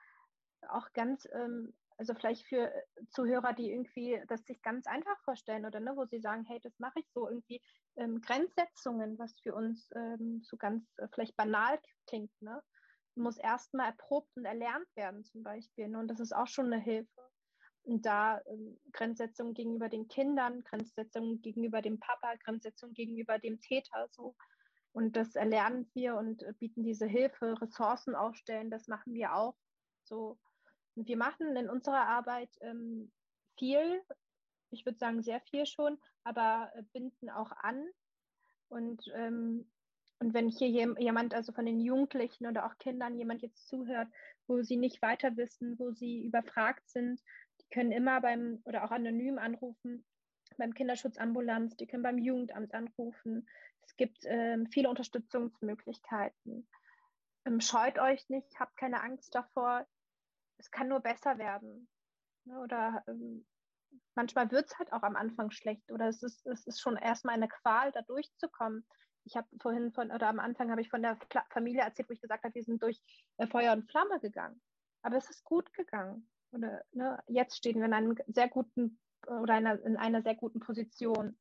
[0.67, 2.71] auch ganz, ähm, also vielleicht für
[3.09, 6.79] Zuhörer, die irgendwie das sich ganz einfach vorstellen oder ne, wo sie sagen, hey, das
[6.79, 7.61] mache ich so irgendwie,
[7.97, 11.77] ähm, Grenzsetzungen, was für uns ähm, so ganz äh, vielleicht banal
[12.07, 12.63] klingt, ne?
[13.15, 15.89] muss erstmal erprobt und erlernt werden zum Beispiel.
[15.89, 15.99] Ne?
[15.99, 17.21] Und das ist auch schon eine Hilfe.
[17.83, 24.07] Und da ähm, Grenzsetzung gegenüber den Kindern, Grenzsetzung gegenüber dem Papa, Grenzsetzung gegenüber dem Täter
[24.11, 24.35] so.
[24.93, 29.57] Und das erlernen wir und äh, bieten diese Hilfe, Ressourcen aufstellen, das machen wir auch
[30.05, 30.39] so.
[31.07, 33.11] Wir machen in unserer Arbeit ähm,
[33.57, 34.01] viel,
[34.71, 37.87] ich würde sagen sehr viel schon, aber äh, binden auch an.
[38.69, 39.69] Und, ähm,
[40.19, 44.07] und wenn hier jemand, also von den Jugendlichen oder auch Kindern, jemand jetzt zuhört,
[44.47, 47.21] wo sie nicht weiter wissen, wo sie überfragt sind,
[47.71, 50.05] können immer beim oder auch anonym anrufen,
[50.57, 53.47] beim Kinderschutzambulanz, die können beim Jugendamt anrufen.
[53.81, 56.67] Es gibt ähm, viele Unterstützungsmöglichkeiten.
[57.45, 59.87] Ähm, scheut euch nicht, habt keine Angst davor.
[60.59, 61.87] Es kann nur besser werden.
[62.45, 62.59] Ne?
[62.59, 63.45] Oder ähm,
[64.15, 67.35] manchmal wird es halt auch am Anfang schlecht oder es ist, es ist schon erstmal
[67.35, 68.85] eine Qual, da durchzukommen.
[69.25, 71.17] Ich habe vorhin von, oder am Anfang habe ich von der
[71.51, 73.01] Familie erzählt, wo ich gesagt habe, wir sind durch
[73.37, 74.61] äh, Feuer und Flamme gegangen.
[75.01, 79.53] Aber es ist gut gegangen oder ne, jetzt stehen wir in einem sehr guten oder
[79.53, 81.37] einer, in einer sehr guten Position.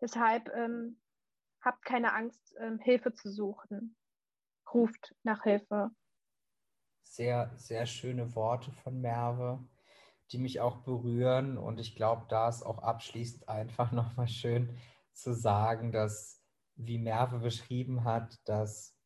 [0.00, 1.00] Deshalb ähm,
[1.60, 3.96] habt keine Angst, ähm, Hilfe zu suchen.
[4.72, 5.90] Ruft nach Hilfe.
[7.04, 9.64] Sehr, sehr schöne Worte von Merve,
[10.32, 11.56] die mich auch berühren.
[11.56, 14.76] Und ich glaube, da ist auch abschließend einfach nochmal schön
[15.12, 16.42] zu sagen, dass,
[16.74, 18.96] wie Merve beschrieben hat, dass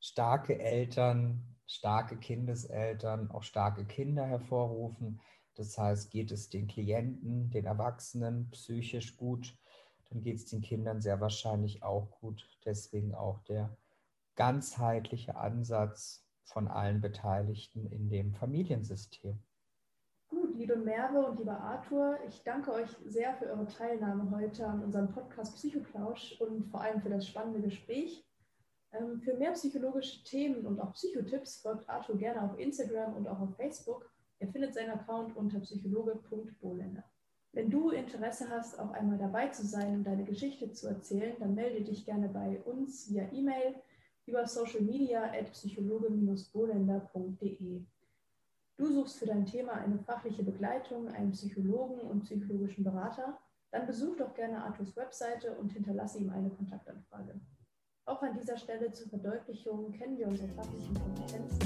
[0.00, 5.20] starke Eltern starke Kindeseltern auch starke Kinder hervorrufen.
[5.54, 9.56] Das heißt, geht es den Klienten, den Erwachsenen psychisch gut,
[10.10, 12.46] dann geht es den Kindern sehr wahrscheinlich auch gut.
[12.64, 13.76] Deswegen auch der
[14.34, 19.38] ganzheitliche Ansatz von allen Beteiligten in dem Familiensystem.
[20.28, 24.82] Gut, liebe Merve und lieber Arthur, ich danke euch sehr für eure Teilnahme heute an
[24.82, 28.26] unserem Podcast Psychoplausch und vor allem für das spannende Gespräch.
[28.92, 33.40] Ähm, für mehr psychologische Themen und auch Psychotipps folgt Arthur gerne auf Instagram und auch
[33.40, 34.10] auf Facebook.
[34.38, 37.04] Er findet seinen Account unter psychologe.bolender.
[37.52, 41.54] Wenn du Interesse hast, auch einmal dabei zu sein und deine Geschichte zu erzählen, dann
[41.54, 43.74] melde dich gerne bei uns via E-Mail
[44.26, 47.82] über Social Media at psychologe-bolender.de.
[48.76, 53.38] Du suchst für dein Thema eine fachliche Begleitung, einen Psychologen und psychologischen Berater,
[53.70, 57.40] dann besuch doch gerne Arthurs Webseite und hinterlasse ihm eine Kontaktanfrage.
[58.04, 61.58] Auch an dieser Stelle zur Verdeutlichung kennen wir unsere fachlichen Kompetenzen